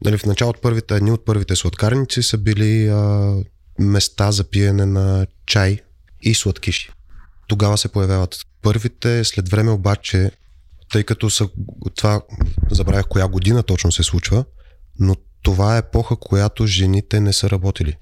[0.04, 3.34] Нали, в началото първите, едни от първите сладкарници са били а,
[3.78, 5.80] места за пиене на чай
[6.22, 6.90] и сладкиши.
[7.48, 10.30] Тогава се появяват първите, след време обаче,
[10.92, 11.48] тъй като са,
[11.96, 12.22] това
[12.70, 14.44] забравях коя година точно се случва,
[14.98, 17.96] но това е епоха, която жените не са работили.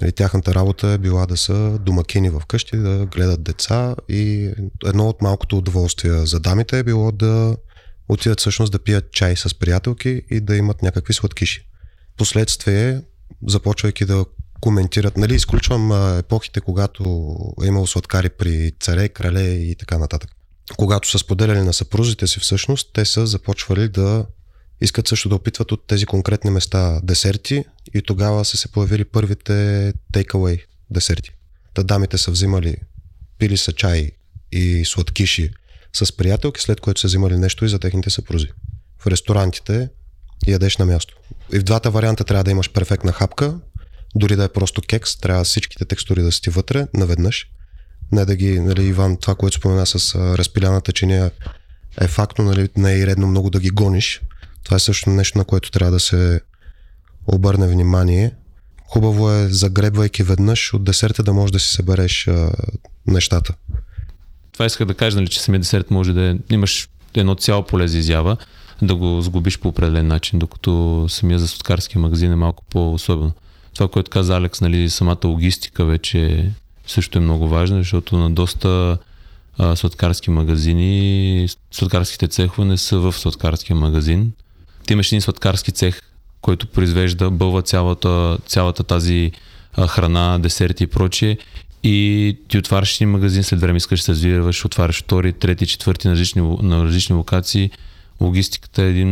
[0.00, 4.52] Нали, тяхната работа е била да са домакини в къщи, да гледат деца и
[4.86, 7.56] едно от малкото удоволствия за дамите е било да
[8.08, 11.68] отидат всъщност да пият чай с приятелки и да имат някакви сладкиши.
[12.16, 13.02] Последствие,
[13.46, 14.24] започвайки да
[14.60, 17.04] коментират, нали, изключвам епохите, когато
[17.64, 20.30] е имало сладкари при царе, крале и така нататък.
[20.76, 24.26] Когато са споделяли на съпрузите си всъщност, те са започвали да
[24.80, 29.92] искат също да опитват от тези конкретни места десерти и тогава са се появили първите
[30.12, 31.30] takeaway десерти.
[31.74, 32.76] Та дамите са взимали,
[33.38, 34.10] пили са чай
[34.52, 35.50] и сладкиши
[35.92, 38.48] с приятелки, след което са взимали нещо и за техните съпрузи.
[38.98, 39.88] В ресторантите
[40.46, 41.16] ядеш на място.
[41.52, 43.58] И в двата варианта трябва да имаш перфектна хапка,
[44.14, 47.46] дори да е просто кекс, трябва всичките текстури да си вътре наведнъж.
[48.12, 51.30] Не да ги, нали, Иван, това, което спомена с разпиляната чиния
[52.00, 54.20] е фактно, нали, не е редно много да ги гониш.
[54.64, 56.40] Това е също нещо, на което трябва да се
[57.26, 58.34] обърне внимание.
[58.86, 62.52] Хубаво е, загребвайки веднъж от десерта да можеш да си събереш а,
[63.06, 63.54] нещата.
[64.52, 67.88] Това исках да кажа, нали, че самия десерт може да е, имаш едно цяло поле
[67.88, 68.36] за изява,
[68.82, 71.48] да го сгубиш по определен начин, докато самия за
[71.96, 73.32] магазин е малко по-особено.
[73.78, 76.50] Това, което каза Алекс, нали, самата логистика вече
[76.86, 78.98] също е много важна, защото на доста
[79.58, 84.32] а, сладкарски магазини, сладкарските цехове не са в сладкарския магазин.
[84.86, 86.00] Ти имаш един сладкарски цех,
[86.40, 89.32] който произвежда, бълва цялата, цялата тази
[89.76, 91.38] а, храна, десерти и прочие
[91.82, 96.08] и ти отваряш един магазин, след време искаш да се развиваш, отваряш втори, трети, четвърти
[96.08, 97.70] на различни, на различни локации.
[98.20, 99.08] Логистиката е един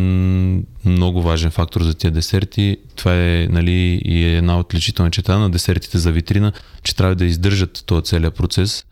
[0.84, 2.76] много важен фактор за тия десерти.
[2.96, 7.24] Това е нали, и е една отличителна чета на десертите за витрина, че трябва да
[7.24, 8.84] издържат този целият процес.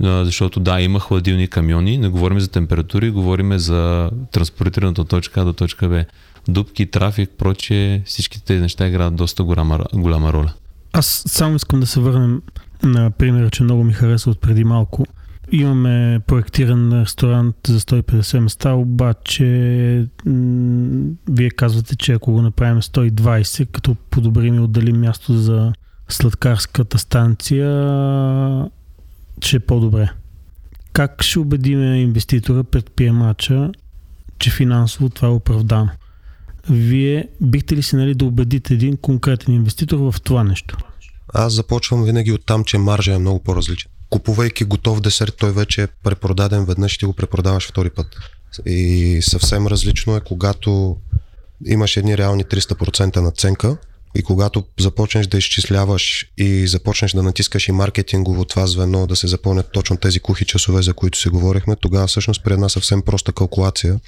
[0.00, 5.44] Защото да, има хладилни камиони, не говорим за температури, говорим за транспортирането от точка А
[5.44, 6.04] до точка Б.
[6.48, 10.52] Дупки, трафик, прочие, всички тези неща играят доста голяма, голяма роля.
[10.92, 12.42] Аз само искам да се върнем
[12.82, 15.06] на пример, че много ми харесва от преди малко.
[15.52, 19.44] Имаме проектиран ресторант за 150 места, обаче
[21.28, 25.72] вие казвате, че ако го направим 120, като подобрим и отделим място за
[26.08, 27.70] сладкарската станция,
[29.40, 30.10] ще е по-добре.
[30.92, 33.70] Как ще убедиме инвеститора, предприемача,
[34.38, 35.90] че финансово това е оправдано?
[36.70, 40.76] Вие бихте ли си нали, да убедите един конкретен инвеститор в това нещо?
[41.34, 43.89] Аз започвам винаги от там, че маржа е много по-различен.
[44.10, 48.06] Купувайки готов десерт, той вече е препродаден веднъж ти го препродаваш втори път.
[48.66, 50.96] И съвсем различно е, когато
[51.66, 53.76] имаш едни реални 300% наценка
[54.14, 59.26] и когато започнеш да изчисляваш и започнеш да натискаш и маркетингово това звено, да се
[59.26, 63.32] запълнят точно тези кухи часове, за които се говорихме, тогава всъщност при една съвсем проста
[63.32, 64.00] калкулация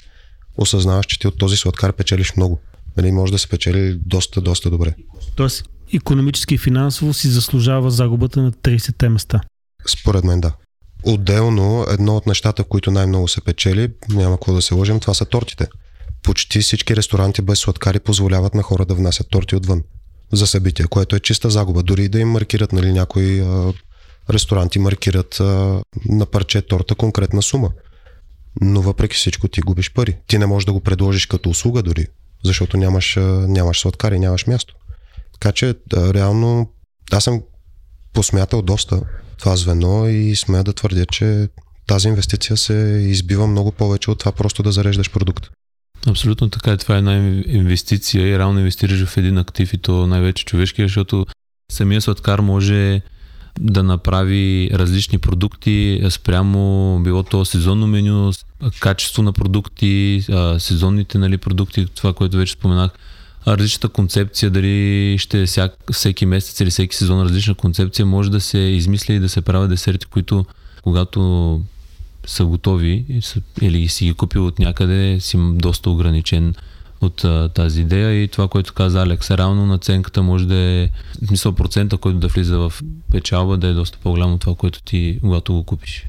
[0.57, 2.61] осъзнаваш, че ти от този сладкар печелиш много.
[2.97, 4.95] Нали, може да се печели доста, доста добре.
[5.37, 9.41] Тоест, економически и финансово си заслужава загубата на 30-те места.
[9.89, 10.53] Според мен да.
[11.05, 15.25] Отделно, едно от нещата, които най-много се печели, няма какво да се лъжим, това са
[15.25, 15.67] тортите.
[16.23, 19.83] Почти всички ресторанти без сладкари позволяват на хора да внасят торти отвън
[20.33, 21.83] за събития, което е чиста загуба.
[21.83, 23.73] Дори да им маркират, нали, някои а,
[24.31, 27.71] ресторанти маркират а, на парче торта конкретна сума.
[28.61, 30.17] Но въпреки всичко ти губиш пари.
[30.27, 32.07] Ти не можеш да го предложиш като услуга дори,
[32.45, 34.75] защото нямаш, а, нямаш сладкари, нямаш място.
[35.33, 36.73] Така че да, реално
[37.13, 37.43] аз съм
[38.13, 39.01] посмятал доста
[39.43, 41.49] това звено и смея да твърдя, че
[41.87, 42.75] тази инвестиция се
[43.09, 45.51] избива много повече от това просто да зареждаш продукт.
[46.07, 46.77] Абсолютно така.
[46.77, 51.27] Това е една инвестиция и реално инвестираш в един актив и то най-вече човешки, защото
[51.73, 53.03] самия сладкар може
[53.61, 58.33] да направи различни продукти спрямо било то сезонно меню,
[58.81, 60.25] качество на продукти,
[60.59, 62.91] сезонните нали, продукти, това, което вече споменах,
[63.47, 68.41] различната концепция, дали ще е всяк, всеки месец или всеки сезон различна концепция, може да
[68.41, 70.45] се измисля и да се правят десерти, които
[70.83, 71.61] когато
[72.27, 73.23] са готови
[73.61, 76.55] или си ги купил от някъде, си доста ограничен
[77.01, 80.89] от а, тази идея и това, което каза Алекс, реално наценката може да е,
[81.27, 82.73] смисъл процента, който да влиза в
[83.11, 86.07] печалба, да е доста по-голямо от това, което ти, когато го купиш.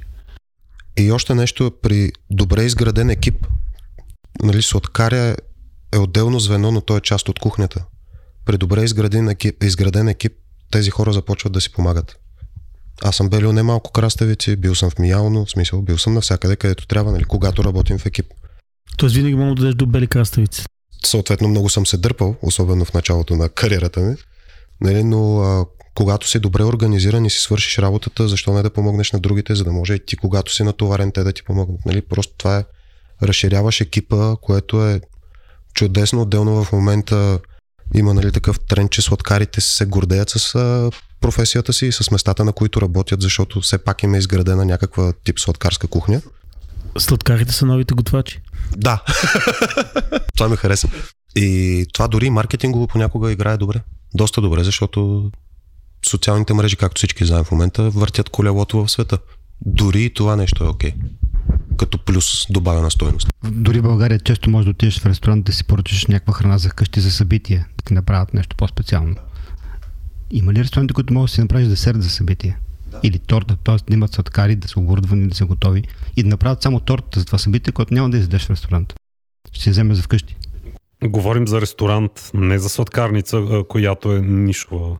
[0.98, 3.48] И още нещо, при добре изграден екип,
[4.44, 5.36] нали, сладкаря
[5.94, 7.86] е отделно звено, но той е част от кухнята.
[8.46, 10.34] При добре изграден екип, изграден екип
[10.72, 12.16] тези хора започват да си помагат.
[13.04, 16.88] Аз съм белил немалко краставици, бил съм в Миялно, в смисъл, бил съм навсякъде, където
[16.88, 18.26] трябва, нали, когато работим в екип.
[18.98, 20.66] Тоест винаги мога да дадеш до бели краставици.
[21.06, 24.16] Съответно, много съм се дърпал, особено в началото на кариерата ми,
[24.82, 29.12] нали, но а, когато си добре организиран и си свършиш работата, защо не да помогнеш
[29.12, 31.86] на другите, за да може и ти, когато си натоварен, те да ти помогнат.
[31.86, 32.02] Нали?
[32.02, 32.66] Просто това е,
[33.24, 35.02] разширяваш екипа, което е
[35.74, 36.22] чудесно.
[36.22, 37.40] Отделно в момента
[37.94, 42.46] има нали, такъв тренд, че сладкарите се гордеят с а, професията си и с местата,
[42.46, 46.22] на които работят, защото все пак им е изградена някаква тип сладкарска кухня.
[46.98, 48.42] Сладкарите са новите готвачи.
[48.78, 49.04] Да.
[50.36, 50.88] това ми хареса.
[51.36, 53.82] И това дори маркетингово понякога играе добре.
[54.14, 55.32] Доста добре, защото
[56.06, 59.18] социалните мрежи, както всички знаем в момента, въртят колелото в света.
[59.66, 60.92] Дори и това нещо е окей.
[60.92, 60.96] Okay.
[61.78, 63.28] Като плюс добавена стойност.
[63.52, 66.70] Дори в България често можеш да отидеш в ресторант да си поръчаш някаква храна за
[66.70, 69.16] къщи за събитие, да ти направят нещо по-специално.
[70.32, 72.58] Има ли ресторанти, които могат да си направиш десерт за събитие?
[72.88, 73.00] Да.
[73.04, 73.76] Или торта, т.е.
[73.76, 75.84] да имат сладкари, да са оборудвани, да са готови
[76.18, 78.94] и да направят само торта за това събитие, което няма да издеш в ресторант.
[79.52, 80.36] Ще си вземе за вкъщи.
[81.04, 84.98] Говорим за ресторант, не за сладкарница, която е нишова.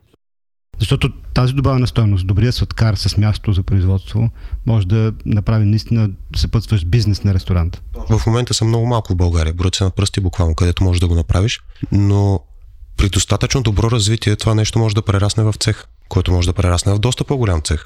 [0.80, 4.30] Защото тази добавена стоеност, добрия сладкар с място за производство,
[4.66, 7.82] може да направи наистина да се пътстваш бизнес на ресторант.
[8.10, 11.08] В момента са много малко в България, броят се на пръсти буквално, където можеш да
[11.08, 12.40] го направиш, но
[12.98, 16.94] при достатъчно добро развитие това нещо може да прерасне в цех, който може да прерасне
[16.94, 17.86] в доста по-голям цех.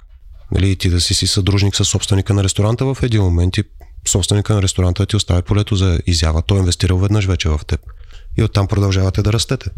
[0.51, 3.63] Нали, ти да си си съдружник с собственика на ресторанта в един момент и
[4.07, 6.41] собственика на ресторанта ти оставя полето за изява.
[6.41, 7.81] Той е инвестирал веднъж вече в теб.
[8.37, 9.69] И оттам продължавате да растете.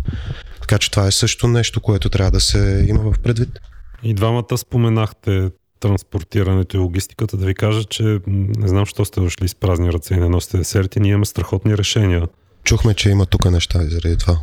[0.62, 3.60] Така че това е също нещо, което трябва да се има в предвид.
[4.04, 9.48] И двамата споменахте транспортирането и логистиката, да ви кажа, че не знам, що сте дошли
[9.48, 12.28] с празни ръце и не носите десерти, ние имаме страхотни решения.
[12.64, 14.40] Чухме, че има тук неща заради това.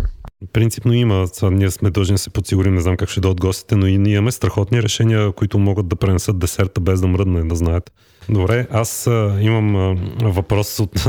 [0.53, 1.27] Принципно има.
[1.33, 3.99] Сега ние сме дължни да се подсигурим, не знам как ще дойдат гостите, но и
[3.99, 7.93] ние имаме страхотни решения, които могат да пренесат десерта без да мръдне, да знаете.
[8.29, 11.07] Добре, аз а, имам а, въпрос от,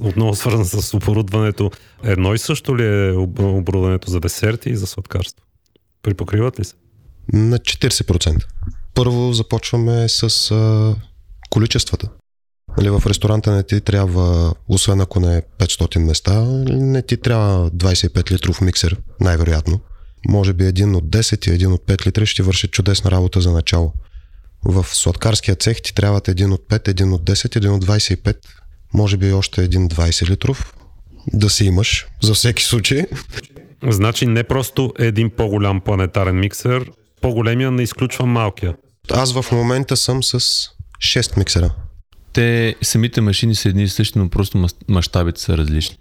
[0.00, 1.70] отново свързан с оборудването.
[2.04, 5.44] Едно и също ли е оборудването за десерти и за сладкарство?
[6.02, 6.74] Припокриват ли се?
[7.32, 8.46] На 40%.
[8.94, 10.94] Първо започваме с а,
[11.50, 12.08] количествата.
[12.78, 17.70] Нали, в ресторанта не ти трябва, освен ако не е 500 места, не ти трябва
[17.70, 19.80] 25 литров миксер, най-вероятно.
[20.28, 23.52] Може би един от 10 и един от 5 литра ще върши чудесна работа за
[23.52, 23.92] начало.
[24.64, 28.36] В сладкарския цех ти трябват един от 5, един от 10, един от 25,
[28.94, 30.74] може би още един 20 литров
[31.32, 33.06] да си имаш за всеки случай.
[33.88, 38.76] Значи не просто един по-голям планетарен миксер, по-големия не изключва малкия.
[39.10, 40.38] Аз в момента съм с
[40.98, 41.74] 6 миксера.
[42.32, 45.96] Те самите машини са едни и същи, но просто мащабите са различни.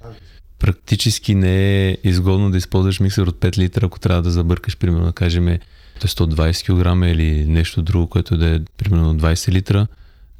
[0.60, 5.06] Практически не е изгодно да използваш миксер от 5 литра, ако трябва да забъркаш, примерно,
[5.06, 5.58] да кажем,
[6.00, 9.88] 120 кг или нещо друго, което да е примерно 20 литра,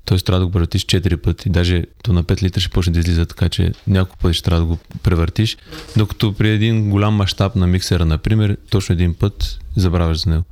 [0.06, 0.18] т.е.
[0.18, 1.50] трябва да го превъртиш 4 пъти.
[1.50, 4.62] Даже то на 5 литра ще почне да излиза, така че няколко пъти ще трябва
[4.62, 5.58] да го превъртиш.
[5.98, 10.44] Докато при един голям мащаб на миксера, например, точно един път забравяш за него.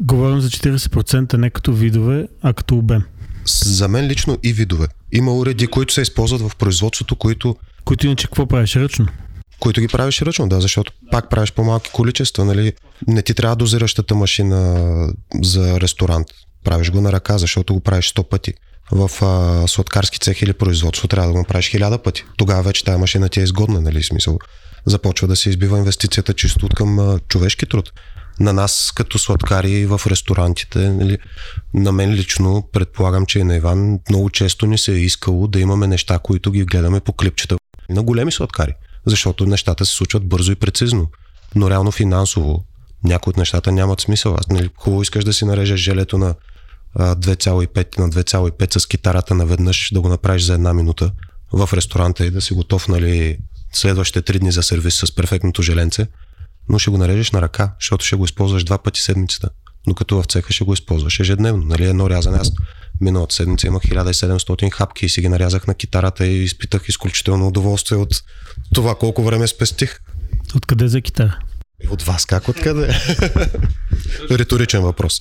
[0.00, 3.02] Говорим за 40% не като видове, а като обем.
[3.46, 4.86] За мен лично и видове.
[5.12, 7.56] Има уреди, които се използват в производството, които...
[7.84, 9.06] Които иначе какво правиш ръчно?
[9.62, 12.72] които ги правиш ръчно, да, защото пак правиш по-малки количества, нали?
[13.06, 16.26] Не ти трябва дозиращата машина за ресторант.
[16.64, 18.54] Правиш го на ръка, защото го правиш 100 пъти.
[18.92, 22.24] В а, сладкарски цех или производство трябва да го направиш хиляда пъти.
[22.36, 24.02] Тогава вече тази машина ти е изгодна, нали?
[24.02, 24.38] Смисъл.
[24.86, 27.92] Започва да се избива инвестицията чисто от към а, човешки труд.
[28.40, 31.18] На нас, като сладкари в ресторантите, нали,
[31.74, 35.60] на мен лично, предполагам, че и на Иван, много често ни се е искало да
[35.60, 37.56] имаме неща, които ги гледаме по клипчета
[37.90, 38.74] на големи сладкари
[39.06, 41.06] защото нещата се случват бързо и прецизно.
[41.54, 42.64] Но реално финансово
[43.04, 44.34] някои от нещата нямат смисъл.
[44.34, 46.34] Аз, нали, хубаво искаш да си нарежеш желето на
[46.98, 51.12] 2,5 на 2,5 с китарата наведнъж, да го направиш за една минута
[51.52, 53.38] в ресторанта и да си готов нали,
[53.72, 56.06] следващите три дни за сервис с перфектното желенце,
[56.68, 59.48] но ще го нарежеш на ръка, защото ще го използваш два пъти седмицата.
[59.86, 61.64] Но като в цеха ще го използваш ежедневно.
[61.64, 62.38] Нали, едно рязане.
[62.38, 62.52] Аз
[63.00, 67.98] миналата седмица имах 1700 хапки и си ги нарязах на китарата и изпитах изключително удоволствие
[67.98, 68.22] от
[68.74, 70.00] това колко време спестих.
[70.54, 71.38] Откъде за китара?
[71.90, 72.88] От вас как откъде?
[74.30, 75.20] Риторичен въпрос.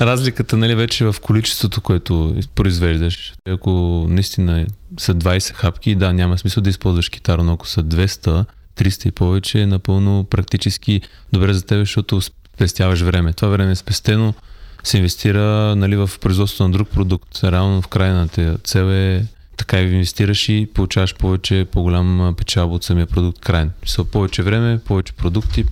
[0.00, 3.32] Разликата, нали, вече е в количеството, което произвеждаш.
[3.48, 3.70] Ако
[4.08, 4.66] наистина
[4.98, 8.44] са 20 хапки, да, няма смисъл да използваш китара, но ако са 200,
[8.80, 11.00] 300 и повече, е напълно практически
[11.32, 13.32] добре за теб, защото спестяваш време.
[13.32, 14.34] Това време е спестено,
[14.82, 17.44] се инвестира нали, в производството на друг продукт.
[17.44, 19.26] Реално в крайната цел е
[19.56, 23.70] така и инвестираш и получаваш повече, по-голям печалба от самия продукт крайен.
[23.86, 25.64] Са повече време, повече продукти,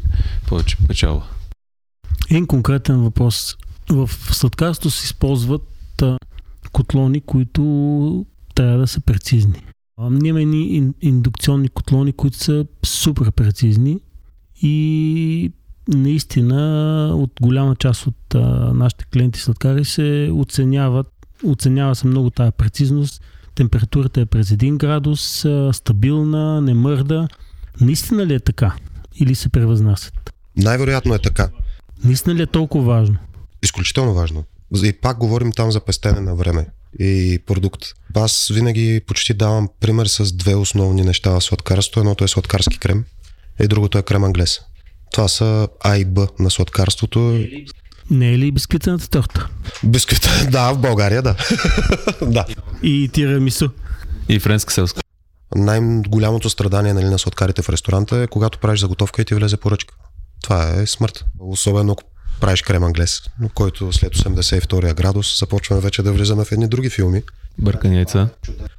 [0.46, 1.24] повече печалба.
[2.30, 3.56] Един конкретен въпрос.
[3.90, 6.02] В сладкарството се използват
[6.72, 9.62] котлони, които трябва да са прецизни.
[10.00, 14.00] Ние имаме едни индукционни котлони, които са супер прецизни
[14.62, 15.52] и
[15.88, 18.38] наистина от голяма част от а,
[18.74, 21.06] нашите клиенти сладкари се оценяват,
[21.46, 23.22] оценява се много тази прецизност.
[23.54, 27.28] Температурата е през 1 градус, а, стабилна, не мърда.
[27.80, 28.74] Наистина ли е така?
[29.20, 30.34] Или се превъзнасят?
[30.56, 31.48] Най-вероятно е така.
[32.04, 33.16] Наистина ли е толкова важно?
[33.62, 34.44] Изключително важно.
[34.82, 36.66] И пак говорим там за пестене на време
[36.98, 37.82] и продукт.
[38.14, 42.00] Аз винаги почти давам пример с две основни неща в сладкарството.
[42.00, 43.04] Едното е сладкарски крем
[43.60, 44.60] и другото е крем англес.
[45.12, 47.44] Това са А и Б на сладкарството.
[48.10, 49.48] Не е ли бисквитената торта?
[49.84, 51.36] Бисквита, да, в България, да.
[52.22, 52.44] да.
[52.82, 53.68] И тирамису.
[54.28, 55.00] И френска селска.
[55.56, 59.94] Най-голямото страдание нали, на сладкарите в ресторанта е когато правиш заготовка и ти влезе поръчка.
[60.42, 61.24] Това е смърт.
[61.40, 62.02] Особено ако
[62.38, 63.22] правиш крем англес,
[63.54, 67.22] който след 82 градус започваме вече да влизаме в едни други филми.
[67.58, 68.28] Бъркани яйца.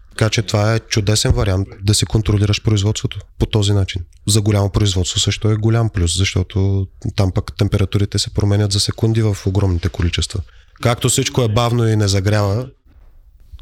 [0.10, 4.02] Така че това е чудесен вариант да се контролираш производството по този начин.
[4.28, 9.22] За голямо производство също е голям плюс, защото там пък температурите се променят за секунди
[9.22, 10.42] в огромните количества.
[10.82, 12.68] Както всичко е бавно и не загрява.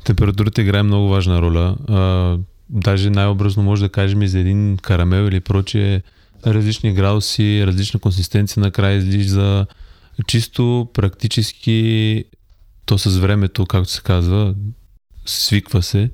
[0.04, 1.78] Температурата играе много важна роля.
[1.88, 2.38] А,
[2.70, 6.02] даже най-образно може да кажем и за един карамел или прочее
[6.48, 9.66] различни градуси, различна консистенция накрая излиза
[10.28, 12.24] чисто практически
[12.86, 14.56] то с времето, както се казва,
[15.26, 16.10] свиква се,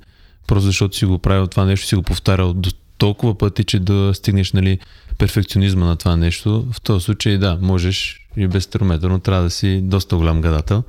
[0.47, 4.11] просто защото си го правил това нещо, си го повтарял до толкова пъти, че да
[4.13, 4.79] стигнеш нали,
[5.17, 6.67] перфекционизма на това нещо.
[6.71, 10.83] В този случай да, можеш и без термометър, но трябва да си доста голям гадател.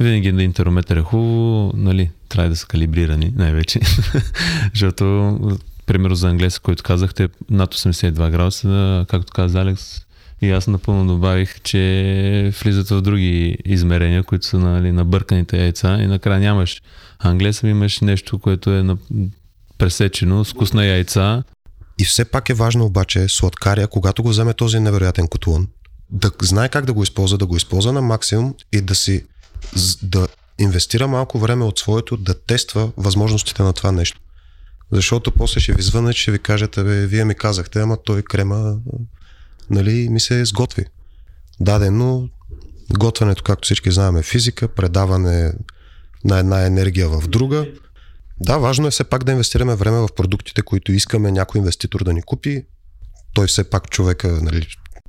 [0.00, 3.80] Винаги на интерометър е хубаво, нали, трябва да са калибрирани най-вече,
[4.74, 5.38] защото
[5.86, 10.03] примерно за англеса, който казахте, над 82 градуса, както каза Алекс,
[10.44, 15.98] и аз напълно добавих, че влизат в други измерения, които са нали, на бърканите яйца
[16.00, 16.82] и накрая нямаш
[17.18, 18.96] англеса, имаш нещо, което е на...
[19.78, 21.42] пресечено, с вкусна яйца.
[21.98, 25.68] И все пак е важно обаче сладкаря, когато го вземе този невероятен котлон,
[26.10, 29.24] да знае как да го използва, да го използва на максимум и да си
[30.02, 30.28] да
[30.58, 34.20] инвестира малко време от своето да тества възможностите на това нещо.
[34.92, 38.76] Защото после ще ви звънат, ще ви кажете, вие ми казахте, ама той крема
[39.70, 40.84] нали, ми се сготви.
[41.60, 42.28] Дадено
[42.98, 45.52] готвенето, както всички знаем, е физика, предаване
[46.24, 47.66] на една енергия в друга.
[48.40, 52.12] Да, важно е все пак да инвестираме време в продуктите, които искаме някой инвеститор да
[52.12, 52.66] ни купи.
[53.34, 54.66] Той все пак човека, нали,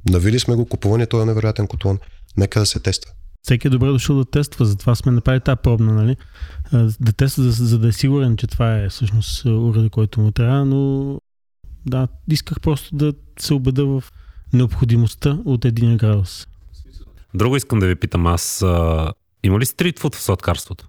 [0.09, 1.99] навили сме го, купуване, той е невероятен котлон.
[2.37, 3.11] Нека да се тества.
[3.41, 6.15] Всеки е добре дошъл да тества, затова сме направили тази пробна, нали?
[6.99, 10.65] Да тества, за, за да е сигурен, че това е всъщност уреда, който му трябва,
[10.65, 11.19] но
[11.85, 14.03] да, исках просто да се убеда в
[14.53, 16.47] необходимостта от един градус.
[17.33, 18.61] Друго искам да ви питам аз.
[18.61, 19.11] А,
[19.43, 20.87] има ли стритфуд в сладкарството?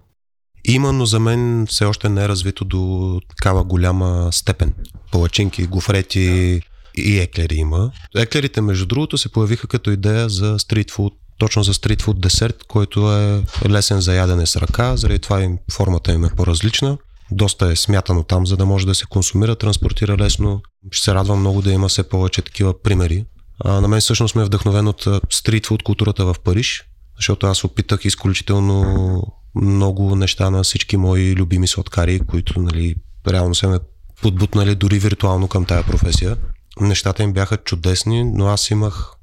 [0.65, 4.73] Има, но за мен все още не е развито до такава голяма степен.
[5.11, 6.61] Палачинки, гофрети
[6.97, 7.91] и еклери има.
[8.15, 13.43] Еклерите, между другото, се появиха като идея за стритфуд, точно за стритфуд десерт, който е
[13.69, 16.97] лесен за ядене с ръка, заради това им, формата им е по-различна.
[17.31, 20.61] Доста е смятано там, за да може да се консумира, транспортира лесно.
[20.91, 23.25] Ще се радвам много да има все повече такива примери.
[23.59, 26.85] А, на мен всъщност ме е вдъхновен от стритфуд културата в Париж,
[27.15, 29.21] защото аз опитах изключително
[29.55, 32.95] много неща на всички мои любими сладкари, които нали,
[33.27, 33.79] реално се ме
[34.21, 36.37] подбутнали дори виртуално към тая професия.
[36.79, 39.13] Нещата им бяха чудесни, но аз имах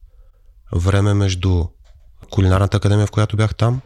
[0.73, 1.65] време между
[2.31, 3.81] кулинарната академия, в която бях там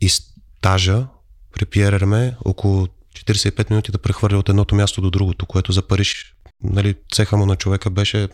[0.00, 1.06] и стажа
[1.52, 5.82] при Пьер Ерме около 45 минути да прехвърля от едното място до другото, което за
[5.82, 8.28] Париж нали, цеха му на човека беше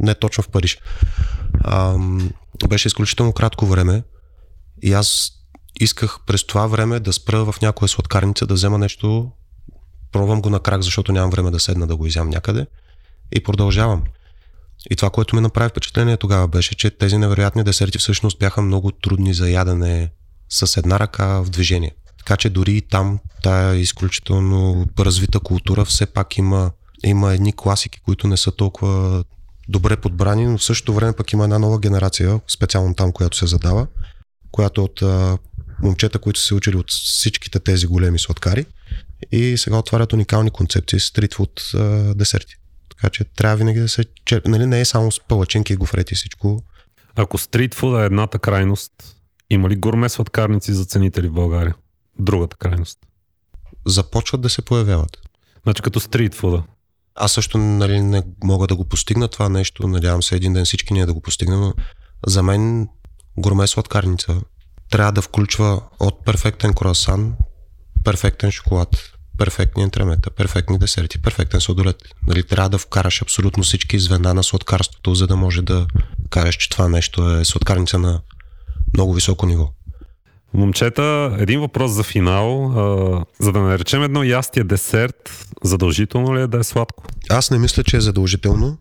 [0.00, 0.78] не точно в Париж.
[1.60, 1.98] А,
[2.68, 4.02] беше изключително кратко време
[4.82, 5.32] и аз
[5.80, 9.30] исках през това време да спра в някоя сладкарница, да взема нещо,
[10.12, 12.66] пробвам го на крак, защото нямам време да седна да го изям някъде
[13.32, 14.04] и продължавам.
[14.90, 18.90] И това, което ми направи впечатление тогава беше, че тези невероятни десерти всъщност бяха много
[18.90, 20.10] трудни за ядене
[20.48, 21.94] с една ръка в движение.
[22.18, 26.70] Така че дори и там тая изключително развита култура все пак има
[27.04, 29.24] има едни класики, които не са толкова
[29.68, 33.46] добре подбрани, но в същото време пък има една нова генерация, специално там, която се
[33.46, 33.86] задава.
[34.50, 35.38] която от а,
[35.82, 38.66] момчета, които са се учили от всичките тези големи сладкари
[39.32, 41.78] и сега отварят уникални концепции стритфуд а,
[42.14, 42.54] десерти.
[42.88, 44.48] Така че трябва винаги да се черпи.
[44.48, 46.62] Нали, не е само с палачинки и гофрети всичко.
[47.16, 48.92] Ако стритфуда е едната крайност,
[49.50, 51.74] има ли гурме сладкарници за ценители в България?
[52.18, 52.98] Другата крайност.
[53.86, 55.18] Започват да се появяват.
[55.62, 56.62] Значи като стритфуда.
[57.20, 59.88] Аз също нали, не мога да го постигна това нещо.
[59.88, 61.60] Надявам се един ден всички ние да го постигнем.
[61.60, 61.74] Но
[62.26, 62.88] за мен
[63.38, 64.40] гурме сладкарница
[64.90, 67.34] трябва да включва от перфектен круасан,
[68.04, 68.96] перфектен шоколад,
[69.38, 71.96] перфектниентремета, перфектни десерти, перфектен сладолет.
[72.26, 75.86] Нали, трябва да вкараш абсолютно всички звена на сладкарството, за да може да
[76.30, 78.20] кажеш, че това нещо е сладкарница на
[78.94, 79.70] много високо ниво.
[80.54, 82.64] Момчета, един въпрос за финал.
[82.64, 87.04] А, за да наречем едно ястие десерт, задължително ли е да е сладко?
[87.30, 88.76] Аз не мисля, че е задължително,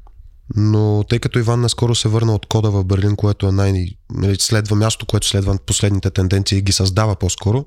[0.55, 4.35] но тъй като Иван наскоро се върна от кода в Берлин, което е най- нали,
[4.35, 7.65] следва място, което следва последните тенденции и ги създава по-скоро,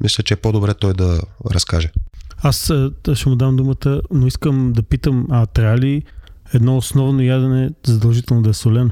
[0.00, 1.92] мисля, че е по-добре той да разкаже.
[2.42, 2.72] Аз
[3.14, 6.02] ще му дам думата, но искам да питам, а трябва ли
[6.54, 8.90] едно основно ядене задължително да е солено?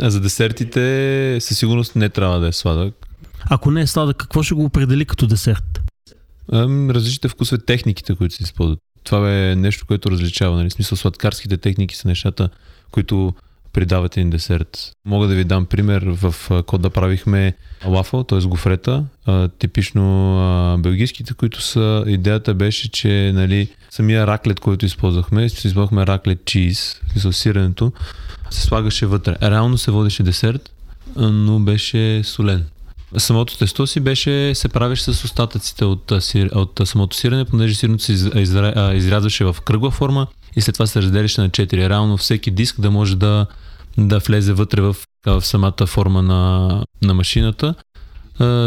[0.00, 2.94] А за десертите със сигурност не трябва да е сладък.
[3.44, 5.80] Ако не е сладък, какво ще го определи като десерт?
[6.52, 8.78] Различните вкусове, техниките, които се използват.
[9.04, 10.56] Това е нещо, което различава.
[10.56, 10.70] Нали?
[10.70, 12.48] В смисъл, сладкарските техники са нещата,
[12.90, 13.34] които
[13.72, 14.92] придават един десерт.
[15.06, 16.02] Мога да ви дам пример.
[16.06, 16.34] В
[16.66, 17.54] Кода правихме
[17.86, 18.40] лафъл, т.е.
[18.40, 19.04] гофрета,
[19.58, 22.04] типично белгийските, които са...
[22.06, 27.92] Идеята беше, че нали, самия раклет, който използвахме, използвахме раклет чиз, смисъл сиренето,
[28.50, 29.36] се слагаше вътре.
[29.42, 30.70] Реално се водеше десерт,
[31.16, 32.64] но беше солен.
[33.16, 36.10] Самото тесто си беше, се правеше с остатъците от,
[36.54, 38.12] от самото сирене, понеже сиренето се
[38.94, 41.88] изрязваше в кръгла форма и след това се разделяше на 4.
[41.88, 43.46] Реално всеки диск да може да,
[43.98, 44.96] да влезе вътре в,
[45.26, 47.74] в самата форма на, на машината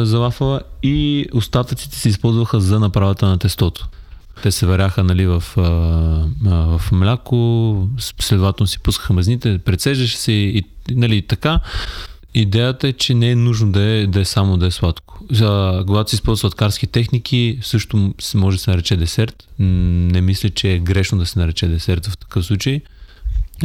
[0.04, 3.88] за лафала и остатъците се използваха за направата на тестото.
[4.44, 5.44] Те се варяха нали, в,
[6.46, 7.88] в мляко,
[8.22, 11.60] следователно си пускаха мазните, прецеждаше се и, и нали, така.
[12.38, 15.20] Идеята е, че не е нужно да е, да е само да е сладко.
[15.32, 19.48] За, когато се използват сладкарски техники, също може да се нарече десерт.
[19.60, 22.82] Не мисля, че е грешно да се нарече десерт в такъв случай.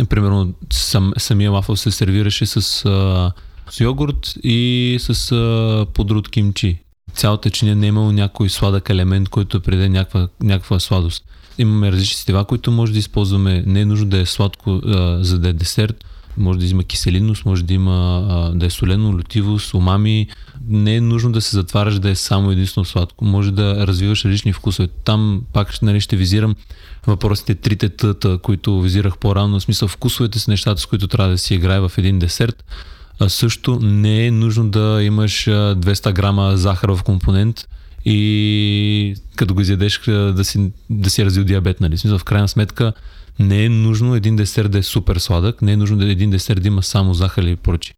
[0.09, 3.33] Примерно сам, самия лафъл се сервираше с, а,
[3.71, 6.79] с йогурт и с а, подруд от кимчи.
[7.14, 11.25] Цялата чиния не е имало някой сладък елемент, който приде някаква, някаква сладост.
[11.59, 13.62] Имаме различни стива, които може да използваме.
[13.66, 16.05] Не е нужно да е сладко, а, за да е десерт
[16.37, 20.26] може да има киселинност, може да има да е солено, лютивост, умами.
[20.68, 23.24] Не е нужно да се затваряш да е само единствено сладко.
[23.24, 24.89] Може да развиваш различни вкусове.
[25.05, 26.55] Там пак нали, ще визирам
[27.07, 29.61] въпросите трите тъта, които визирах по-рано.
[29.61, 32.64] В смисъл вкусовете с нещата, с които трябва да си играе в един десерт.
[33.20, 37.68] А също не е нужно да имаш 200 грама захар в компонент
[38.05, 41.81] и като го изядеш да си, да си развил диабет.
[41.81, 41.97] Нали?
[42.05, 42.93] В крайна сметка
[43.39, 46.62] не е нужно един десерт да е супер сладък, не е нужно да един десерт
[46.62, 47.93] да има само захар или прочи.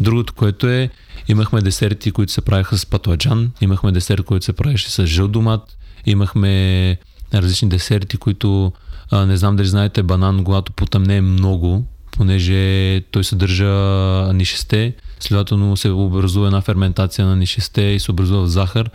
[0.00, 0.90] Другото, което е,
[1.28, 5.76] имахме десерти, които се правиха с патладжан, имахме десерт, който се правеше с жъл домат,
[6.06, 6.96] имахме
[7.34, 8.72] различни десерти, които
[9.10, 15.76] а, не знам дали знаете, банан, когато потъмне е много, понеже той съдържа нишесте, следователно
[15.76, 18.90] се образува една ферментация на нишесте и се образува в захар.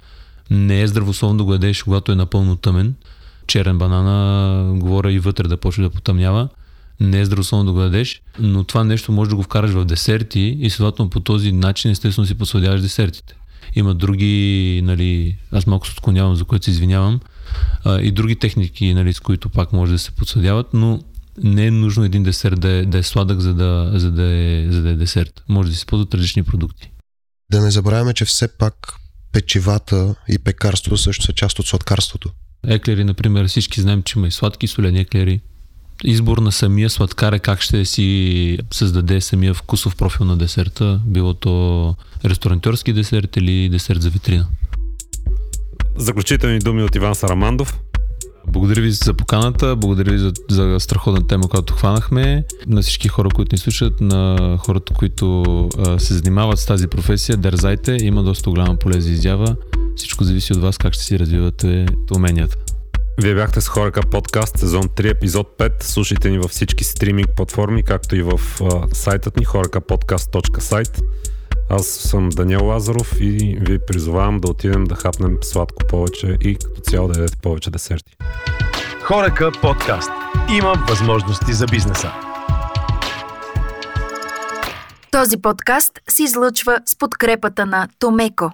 [0.50, 2.96] Не е здравословно да го ядеш, когато е напълно тъмен
[3.48, 6.50] черен банана, говоря и вътре да почне да потъмнява.
[7.00, 10.58] Не е здравословно да го дадеш, но това нещо може да го вкараш в десерти
[10.60, 13.36] и следователно по този начин естествено си посладяваш десертите.
[13.76, 17.20] Има други, нали, аз малко се отклонявам, за което се извинявам,
[17.84, 21.00] а, и други техники, нали, с които пак може да се подсладяват, но
[21.44, 24.68] не е нужно един десерт да е, да е сладък, за да, за, да е,
[24.70, 25.44] за да е десерт.
[25.50, 26.92] Може да се използват различни продукти.
[27.52, 28.94] Да не забравяме, че все пак
[29.32, 32.30] печивата и пекарството също са част от сладкарството.
[32.68, 35.42] Еклери, например, всички знаем, че има и сладки и солени еклери.
[36.04, 41.34] Избор на самия сладкар е как ще си създаде самия вкусов профил на десерта, било
[41.34, 41.96] то
[42.26, 44.48] ресторантьорски десерт или десерт за витрина.
[45.96, 47.80] Заключителни думи от Иван Сарамандов.
[48.48, 52.44] Благодаря ви за поканата, благодаря ви за, за страхотна тема, която хванахме.
[52.68, 55.44] На всички хора, които ни слушат, на хората, които
[55.78, 59.56] а, се занимават с тази професия, дързайте, има доста голяма поле за изява.
[59.96, 61.86] Всичко зависи от вас как ще си развивате
[62.16, 62.56] уменията.
[63.22, 65.84] Вие бяхте с Хорека подкаст, сезон 3, епизод 5.
[65.84, 71.02] Слушайте ни във всички стриминг платформи, както и в а, сайтът ни horekapodcast.site.
[71.80, 76.82] Аз съм Даниел Лазаров и ви призовавам да отидем да хапнем сладко повече и като
[76.82, 78.16] цяло да ядете повече десерти.
[79.02, 80.12] Хорека подкаст.
[80.58, 82.12] Има възможности за бизнеса.
[85.12, 88.52] Този подкаст се излъчва с подкрепата на Томеко.